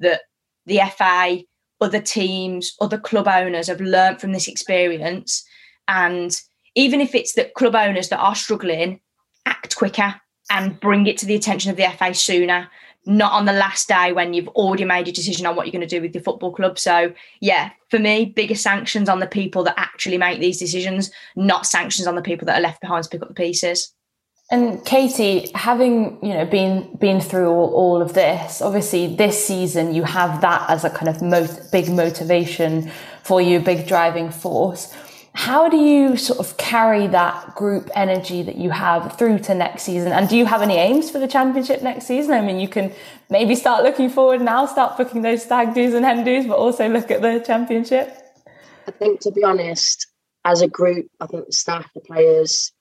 that 0.00 0.22
the 0.64 0.80
FA, 0.96 1.40
other 1.82 2.00
teams, 2.00 2.74
other 2.80 2.98
club 2.98 3.28
owners 3.28 3.66
have 3.66 3.80
learned 3.82 4.20
from 4.20 4.32
this 4.32 4.48
experience. 4.48 5.44
And 5.88 6.34
even 6.74 7.02
if 7.02 7.14
it's 7.14 7.34
that 7.34 7.52
club 7.52 7.74
owners 7.74 8.08
that 8.08 8.20
are 8.20 8.34
struggling, 8.34 9.00
act 9.44 9.76
quicker 9.76 10.14
and 10.50 10.78
bring 10.80 11.06
it 11.06 11.18
to 11.18 11.26
the 11.26 11.34
attention 11.34 11.70
of 11.70 11.76
the 11.76 11.88
FA 11.98 12.14
sooner 12.14 12.68
not 13.06 13.32
on 13.32 13.44
the 13.44 13.52
last 13.52 13.88
day 13.88 14.12
when 14.12 14.32
you've 14.32 14.48
already 14.48 14.84
made 14.84 15.08
a 15.08 15.12
decision 15.12 15.46
on 15.46 15.54
what 15.56 15.66
you're 15.66 15.72
going 15.72 15.86
to 15.86 15.96
do 15.96 16.00
with 16.00 16.14
your 16.14 16.22
football 16.22 16.52
club. 16.52 16.78
So, 16.78 17.12
yeah, 17.40 17.70
for 17.90 17.98
me, 17.98 18.26
bigger 18.26 18.54
sanctions 18.54 19.08
on 19.08 19.20
the 19.20 19.26
people 19.26 19.62
that 19.64 19.74
actually 19.76 20.18
make 20.18 20.40
these 20.40 20.58
decisions, 20.58 21.10
not 21.36 21.66
sanctions 21.66 22.06
on 22.06 22.14
the 22.14 22.22
people 22.22 22.46
that 22.46 22.58
are 22.58 22.62
left 22.62 22.80
behind 22.80 23.04
to 23.04 23.10
pick 23.10 23.22
up 23.22 23.28
the 23.28 23.34
pieces. 23.34 23.92
And 24.50 24.84
Katie, 24.84 25.50
having 25.54 26.18
you 26.22 26.34
know 26.34 26.44
been 26.44 26.96
been 26.96 27.20
through 27.20 27.48
all, 27.48 27.72
all 27.74 28.02
of 28.02 28.12
this, 28.12 28.60
obviously 28.60 29.16
this 29.16 29.42
season 29.42 29.94
you 29.94 30.02
have 30.04 30.42
that 30.42 30.68
as 30.68 30.84
a 30.84 30.90
kind 30.90 31.08
of 31.08 31.22
most 31.22 31.72
big 31.72 31.90
motivation 31.90 32.90
for 33.22 33.40
you, 33.40 33.58
big 33.58 33.86
driving 33.86 34.30
force. 34.30 34.94
How 35.34 35.68
do 35.68 35.76
you 35.76 36.16
sort 36.16 36.38
of 36.38 36.56
carry 36.58 37.08
that 37.08 37.56
group 37.56 37.90
energy 37.96 38.42
that 38.44 38.56
you 38.56 38.70
have 38.70 39.18
through 39.18 39.40
to 39.40 39.54
next 39.54 39.82
season? 39.82 40.12
And 40.12 40.28
do 40.28 40.36
you 40.36 40.46
have 40.46 40.62
any 40.62 40.76
aims 40.76 41.10
for 41.10 41.18
the 41.18 41.26
championship 41.26 41.82
next 41.82 42.06
season? 42.06 42.34
I 42.34 42.40
mean, 42.40 42.60
you 42.60 42.68
can 42.68 42.92
maybe 43.28 43.56
start 43.56 43.82
looking 43.82 44.08
forward 44.08 44.40
now, 44.40 44.64
start 44.66 44.96
booking 44.96 45.22
those 45.22 45.42
stag 45.42 45.74
do's 45.74 45.92
and 45.92 46.04
hen 46.04 46.24
do's, 46.24 46.46
but 46.46 46.56
also 46.56 46.88
look 46.88 47.10
at 47.10 47.20
the 47.20 47.42
championship. 47.44 48.16
I 48.86 48.92
think, 48.92 49.20
to 49.20 49.32
be 49.32 49.42
honest, 49.42 50.06
as 50.44 50.62
a 50.62 50.68
group, 50.68 51.06
I 51.20 51.26
think 51.26 51.46
the 51.46 51.52
staff, 51.52 51.90
the 51.94 52.00
players, 52.00 52.72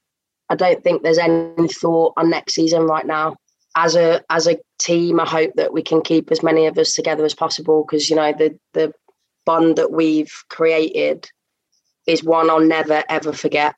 I 0.48 0.56
don't 0.56 0.84
think 0.84 1.02
there's 1.02 1.18
any 1.18 1.68
thought 1.70 2.14
on 2.18 2.30
next 2.30 2.54
season 2.54 2.84
right 2.84 3.06
now. 3.06 3.36
As 3.76 3.96
a 3.96 4.22
as 4.30 4.48
a 4.48 4.60
team, 4.78 5.20
I 5.20 5.26
hope 5.26 5.54
that 5.56 5.74
we 5.74 5.82
can 5.82 6.04
keep 6.04 6.32
as 6.32 6.44
many 6.44 6.68
of 6.68 6.78
us 6.78 6.94
together 6.94 7.26
as 7.26 7.34
possible 7.34 7.84
because 7.84 8.12
you 8.12 8.16
know 8.16 8.32
the 8.32 8.60
the 8.74 8.94
bond 9.46 9.78
that 9.78 9.92
we've 9.92 10.32
created 10.50 11.28
is 12.08 12.24
one 12.24 12.50
I'll 12.50 12.60
never 12.60 13.04
ever 13.10 13.34
forget. 13.34 13.76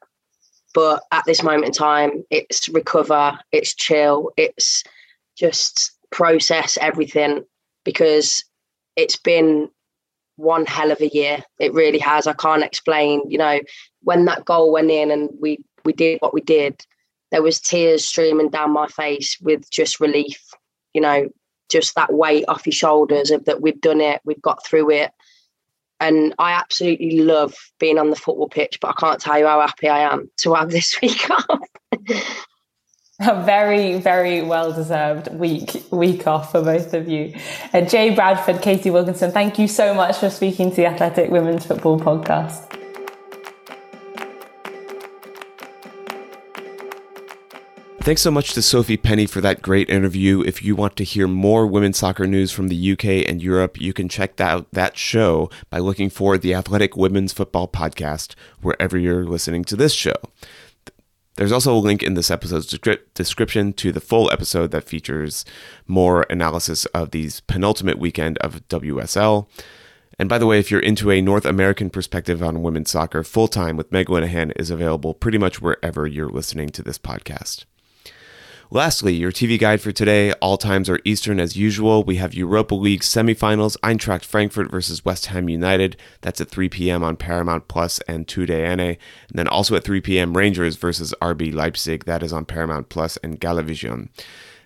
But 0.74 1.04
at 1.12 1.24
this 1.26 1.42
moment 1.42 1.68
in 1.68 1.72
time, 1.72 2.24
it's 2.30 2.68
recover, 2.70 3.40
it's 3.52 3.74
chill, 3.74 4.32
it's 4.36 4.84
just 5.38 5.92
process 6.12 6.78
everything 6.82 7.44
because 7.84 8.44
it's 8.96 9.16
been 9.16 9.70
one 10.38 10.66
hell 10.66 10.92
of 10.92 11.00
a 11.02 11.08
year. 11.08 11.44
It 11.60 11.74
really 11.74 12.00
has. 12.00 12.28
I 12.28 12.34
can't 12.34 12.64
explain. 12.64 13.22
You 13.30 13.38
know, 13.38 13.60
when 14.02 14.26
that 14.26 14.46
goal 14.46 14.72
went 14.72 14.92
in 14.92 15.12
and 15.12 15.30
we 15.40 15.60
we 15.86 15.94
did 15.94 16.20
what 16.20 16.34
we 16.34 16.42
did, 16.42 16.86
there 17.32 17.44
was 17.44 17.60
tears 17.60 18.06
streaming 18.06 18.50
down 18.50 18.72
my 18.72 18.88
face 18.88 19.38
with 19.42 19.70
just 19.70 20.00
relief. 20.00 20.42
You 20.94 21.02
know, 21.02 21.30
just 21.70 21.96
that 21.96 22.14
weight 22.14 22.46
off 22.48 22.66
your 22.66 22.74
shoulders 22.74 23.32
of 23.32 23.46
that 23.46 23.62
we've 23.62 23.82
done 23.82 24.02
it, 24.02 24.22
we've 24.26 24.42
got 24.42 24.66
through 24.66 24.92
it, 24.92 25.12
and 26.00 26.34
I 26.38 26.52
absolutely 26.52 27.20
love 27.20 27.56
being 27.80 27.98
on 27.98 28.10
the 28.10 28.16
football 28.16 28.50
pitch, 28.50 28.80
but 28.82 28.90
I 28.90 28.94
can't 29.00 29.20
tell 29.20 29.40
you 29.40 29.48
how 29.48 29.62
happy 29.62 29.88
I 29.88 30.12
am 30.12 30.30
to 30.38 30.54
have 30.54 30.70
this 30.70 31.00
week 31.02 31.30
off. 31.30 31.60
A 33.22 33.44
very, 33.44 33.98
very 33.98 34.42
well 34.42 34.74
deserved 34.74 35.34
week 35.34 35.86
week 35.90 36.28
off 36.28 36.52
for 36.52 36.62
both 36.62 36.94
of 36.94 37.08
you. 37.08 37.34
Uh, 37.74 37.80
Jay 37.82 38.14
Bradford, 38.14 38.62
Katie 38.62 38.92
Wilkinson, 38.92 39.32
thank 39.32 39.58
you 39.58 39.70
so 39.70 39.94
much 39.94 40.18
for 40.18 40.30
speaking 40.30 40.70
to 40.72 40.76
the 40.76 40.86
Athletic 40.88 41.32
Women's 41.32 41.66
Football 41.66 41.98
Podcast. 41.98 42.75
Thanks 48.06 48.22
so 48.22 48.30
much 48.30 48.54
to 48.54 48.62
Sophie 48.62 48.98
Penny 48.98 49.26
for 49.26 49.42
that 49.42 49.64
great 49.64 49.90
interview. 49.90 50.42
If 50.42 50.62
you 50.62 50.76
want 50.76 50.96
to 50.98 51.04
hear 51.04 51.28
more 51.28 51.66
women's 51.66 51.98
soccer 51.98 52.28
news 52.28 52.52
from 52.52 52.68
the 52.68 52.92
UK 52.92 53.28
and 53.28 53.42
Europe, 53.42 53.82
you 53.82 53.94
can 53.94 54.10
check 54.10 54.40
out 54.40 54.68
that 54.74 54.96
show 54.96 55.50
by 55.72 55.80
looking 55.80 56.12
for 56.12 56.38
the 56.38 56.54
Athletic 56.54 56.96
Women's 56.96 57.34
Football 57.34 57.68
Podcast 57.68 58.36
wherever 58.62 58.96
you're 58.96 59.26
listening 59.26 59.64
to 59.64 59.76
this 59.76 59.92
show. 59.92 60.14
There's 61.38 61.52
also 61.52 61.76
a 61.76 61.80
link 61.80 62.04
in 62.04 62.14
this 62.14 62.30
episode's 62.30 62.68
description 63.16 63.74
to 63.74 63.92
the 63.92 64.00
full 64.00 64.32
episode 64.32 64.70
that 64.70 64.84
features 64.84 65.44
more 65.88 66.28
analysis 66.30 66.86
of 66.86 67.10
these 67.10 67.40
penultimate 67.40 67.98
weekend 67.98 68.38
of 68.38 68.68
WSL. 68.68 69.48
And 70.20 70.30
by 70.30 70.38
the 70.38 70.46
way, 70.46 70.60
if 70.60 70.70
you're 70.70 70.80
into 70.80 71.10
a 71.10 71.22
North 71.22 71.44
American 71.44 71.90
perspective 71.90 72.44
on 72.44 72.62
women's 72.62 72.92
soccer, 72.92 73.24
Full 73.24 73.48
Time 73.48 73.76
with 73.76 73.92
Meg 73.92 74.10
Linehan 74.10 74.52
is 74.58 74.70
available 74.70 75.16
pretty 75.16 75.40
much 75.40 75.60
wherever 75.60 76.06
you're 76.06 76.30
listening 76.30 76.70
to 76.70 76.84
this 76.84 77.00
podcast. 77.00 77.66
Lastly, 78.72 79.14
your 79.14 79.32
TV 79.32 79.60
guide 79.60 79.80
for 79.80 79.92
today. 79.92 80.34
All 80.34 80.58
times 80.58 80.90
are 80.90 81.00
Eastern 81.06 81.40
as 81.40 81.56
usual. 81.56 82.04
We 82.04 82.16
have 82.16 82.34
Europa 82.34 82.74
League 82.74 83.02
semifinals, 83.02 83.78
Eintracht 83.82 84.26
Frankfurt 84.26 84.72
versus 84.72 85.06
West 85.06 85.28
Ham 85.28 85.48
United. 85.50 85.98
That's 86.22 86.42
at 86.42 86.50
3 86.50 86.70
p.m. 86.70 87.04
on 87.04 87.16
Paramount 87.16 87.68
Plus 87.68 88.00
and 88.08 88.26
TUDN. 88.26 88.80
And 88.80 88.98
then 89.30 89.48
also 89.48 89.76
at 89.76 89.84
3 89.84 90.02
p.m. 90.02 90.36
Rangers 90.36 90.78
versus 90.78 91.14
RB 91.22 91.54
Leipzig. 91.54 92.06
That 92.06 92.24
is 92.24 92.34
on 92.34 92.46
Paramount 92.46 92.90
Plus 92.90 93.18
and 93.18 93.40
Galavision. 93.40 94.10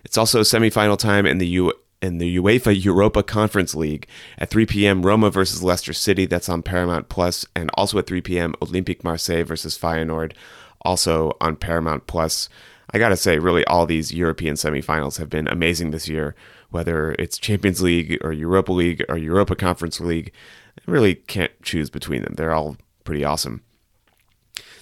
It's 0.02 0.16
also 0.16 0.40
semifinal 0.40 0.98
time 0.98 1.26
in 1.26 1.38
the 1.38 1.48
U 1.48 1.72
in 2.00 2.16
the 2.16 2.38
UEFA 2.38 2.82
Europa 2.82 3.22
Conference 3.22 3.74
League 3.74 4.06
at 4.38 4.48
3 4.48 4.64
p.m. 4.64 5.02
Roma 5.02 5.28
versus 5.30 5.62
Leicester 5.62 5.92
City. 5.92 6.24
That's 6.24 6.48
on 6.48 6.62
Paramount 6.62 7.10
Plus, 7.10 7.44
and 7.54 7.70
also 7.74 7.98
at 7.98 8.06
3 8.06 8.22
p.m. 8.22 8.54
Olympique 8.62 9.04
Marseille 9.04 9.44
versus 9.44 9.78
Feyenoord, 9.78 10.32
also 10.80 11.36
on 11.42 11.56
Paramount 11.56 12.06
Plus. 12.06 12.48
I 12.92 12.98
gotta 12.98 13.16
say, 13.16 13.38
really, 13.38 13.64
all 13.66 13.86
these 13.86 14.12
European 14.12 14.54
semifinals 14.56 15.18
have 15.18 15.30
been 15.30 15.46
amazing 15.48 15.90
this 15.90 16.08
year. 16.08 16.34
Whether 16.70 17.12
it's 17.18 17.38
Champions 17.38 17.82
League 17.82 18.18
or 18.22 18.32
Europa 18.32 18.72
League 18.72 19.04
or 19.08 19.16
Europa 19.16 19.54
Conference 19.56 20.00
League, 20.00 20.32
I 20.78 20.90
really 20.90 21.14
can't 21.14 21.52
choose 21.62 21.90
between 21.90 22.22
them. 22.22 22.34
They're 22.36 22.52
all 22.52 22.76
pretty 23.04 23.24
awesome. 23.24 23.62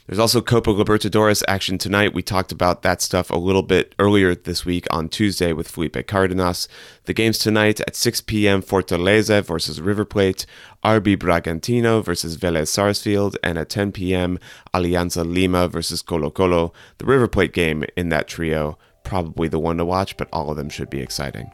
There's 0.09 0.19
also 0.19 0.41
Copa 0.41 0.71
Libertadores 0.71 1.43
action 1.47 1.77
tonight. 1.77 2.15
We 2.15 2.23
talked 2.23 2.51
about 2.51 2.81
that 2.81 3.03
stuff 3.03 3.29
a 3.29 3.37
little 3.37 3.63
bit 3.63 3.95
earlier 3.99 4.35
this 4.35 4.65
week 4.65 4.87
on 4.91 5.11
Tuesday 5.11 5.53
with 5.53 5.69
Felipe 5.69 6.07
Cardenas. 6.07 6.67
The 7.05 7.13
games 7.13 7.37
tonight 7.37 7.83
at 7.83 7.95
6 7.95 8.23
p.m. 8.23 8.63
Fortaleza 8.63 9.45
versus 9.45 9.83
River 9.83 10.07
Plate, 10.07 10.47
RB 10.83 11.19
Bragantino 11.19 12.03
versus 12.03 12.39
Vélez 12.39 12.69
Sarsfield, 12.69 13.37
and 13.45 13.59
at 13.59 13.69
10 13.69 13.93
p.m. 13.93 14.39
Alianza 14.73 15.31
Lima 15.31 15.69
versus 15.69 16.01
Colo 16.01 16.31
Colo. 16.31 16.73
The 16.97 17.05
River 17.05 17.29
Plate 17.29 17.53
game 17.53 17.85
in 17.95 18.09
that 18.09 18.29
trio, 18.29 18.79
probably 19.05 19.47
the 19.47 19.59
one 19.59 19.77
to 19.77 19.85
watch, 19.85 20.17
but 20.17 20.31
all 20.33 20.51
of 20.51 20.57
them 20.57 20.71
should 20.71 20.89
be 20.89 21.03
exciting. 21.03 21.53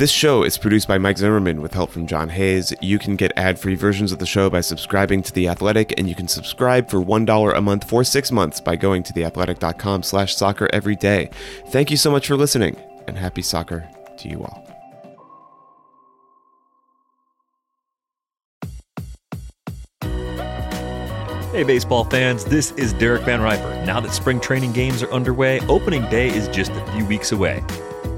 This 0.00 0.10
show 0.10 0.44
is 0.44 0.56
produced 0.56 0.88
by 0.88 0.96
Mike 0.96 1.18
Zimmerman 1.18 1.60
with 1.60 1.74
help 1.74 1.90
from 1.90 2.06
John 2.06 2.30
Hayes. 2.30 2.72
You 2.80 2.98
can 2.98 3.16
get 3.16 3.34
ad-free 3.36 3.74
versions 3.74 4.12
of 4.12 4.18
the 4.18 4.24
show 4.24 4.48
by 4.48 4.62
subscribing 4.62 5.20
to 5.24 5.30
The 5.34 5.46
Athletic, 5.46 5.92
and 5.98 6.08
you 6.08 6.14
can 6.14 6.26
subscribe 6.26 6.88
for 6.88 7.02
$1 7.02 7.54
a 7.54 7.60
month 7.60 7.86
for 7.86 8.02
six 8.02 8.32
months 8.32 8.62
by 8.62 8.76
going 8.76 9.02
to 9.02 9.12
theathletic.com 9.12 10.02
slash 10.02 10.34
soccer 10.34 10.70
every 10.72 10.96
day. 10.96 11.28
Thank 11.66 11.90
you 11.90 11.98
so 11.98 12.10
much 12.10 12.28
for 12.28 12.34
listening, 12.34 12.76
and 13.08 13.18
happy 13.18 13.42
soccer 13.42 13.86
to 14.16 14.28
you 14.30 14.42
all. 14.42 14.66
Hey, 21.52 21.64
baseball 21.64 22.04
fans, 22.04 22.46
this 22.46 22.70
is 22.70 22.94
Derek 22.94 23.24
Van 23.24 23.42
Riper. 23.42 23.84
Now 23.84 24.00
that 24.00 24.14
spring 24.14 24.40
training 24.40 24.72
games 24.72 25.02
are 25.02 25.12
underway, 25.12 25.60
opening 25.68 26.08
day 26.08 26.28
is 26.28 26.48
just 26.48 26.70
a 26.70 26.92
few 26.92 27.04
weeks 27.04 27.32
away. 27.32 27.62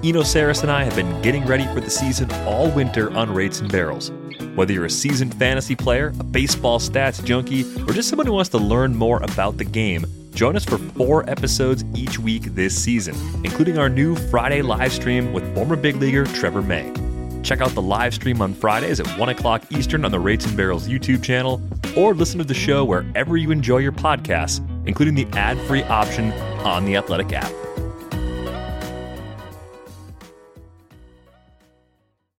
Eno 0.04 0.22
Sarris 0.22 0.62
and 0.62 0.70
I 0.72 0.82
have 0.82 0.96
been 0.96 1.22
getting 1.22 1.46
ready 1.46 1.64
for 1.66 1.80
the 1.80 1.88
season 1.88 2.28
all 2.44 2.68
winter 2.72 3.12
on 3.12 3.32
Rates 3.32 3.60
and 3.60 3.70
Barrels. 3.70 4.10
Whether 4.56 4.72
you're 4.72 4.86
a 4.86 4.90
seasoned 4.90 5.32
fantasy 5.36 5.76
player, 5.76 6.12
a 6.18 6.24
baseball 6.24 6.80
stats 6.80 7.24
junkie, 7.24 7.62
or 7.82 7.92
just 7.92 8.08
someone 8.08 8.26
who 8.26 8.32
wants 8.32 8.50
to 8.50 8.58
learn 8.58 8.96
more 8.96 9.22
about 9.22 9.58
the 9.58 9.64
game, 9.64 10.04
join 10.34 10.56
us 10.56 10.64
for 10.64 10.78
four 10.78 11.30
episodes 11.30 11.84
each 11.94 12.18
week 12.18 12.42
this 12.46 12.74
season, 12.74 13.14
including 13.44 13.78
our 13.78 13.88
new 13.88 14.16
Friday 14.28 14.60
live 14.60 14.92
stream 14.92 15.32
with 15.32 15.54
former 15.54 15.76
big 15.76 15.94
leaguer 15.94 16.24
Trevor 16.24 16.62
May. 16.62 16.92
Check 17.44 17.60
out 17.60 17.70
the 17.70 17.82
live 17.82 18.12
stream 18.12 18.42
on 18.42 18.54
Fridays 18.54 18.98
at 18.98 19.06
1 19.06 19.28
o'clock 19.28 19.62
Eastern 19.70 20.04
on 20.04 20.10
the 20.10 20.18
Rates 20.18 20.44
and 20.46 20.56
Barrels 20.56 20.88
YouTube 20.88 21.22
channel, 21.22 21.62
or 21.96 22.12
listen 22.12 22.38
to 22.38 22.44
the 22.44 22.54
show 22.54 22.84
wherever 22.84 23.36
you 23.36 23.52
enjoy 23.52 23.78
your 23.78 23.92
podcasts, 23.92 24.58
including 24.84 25.14
the 25.14 25.28
ad 25.38 25.60
free 25.68 25.84
option 25.84 26.32
on 26.64 26.86
the 26.86 26.96
Athletic 26.96 27.32
app. 27.32 27.52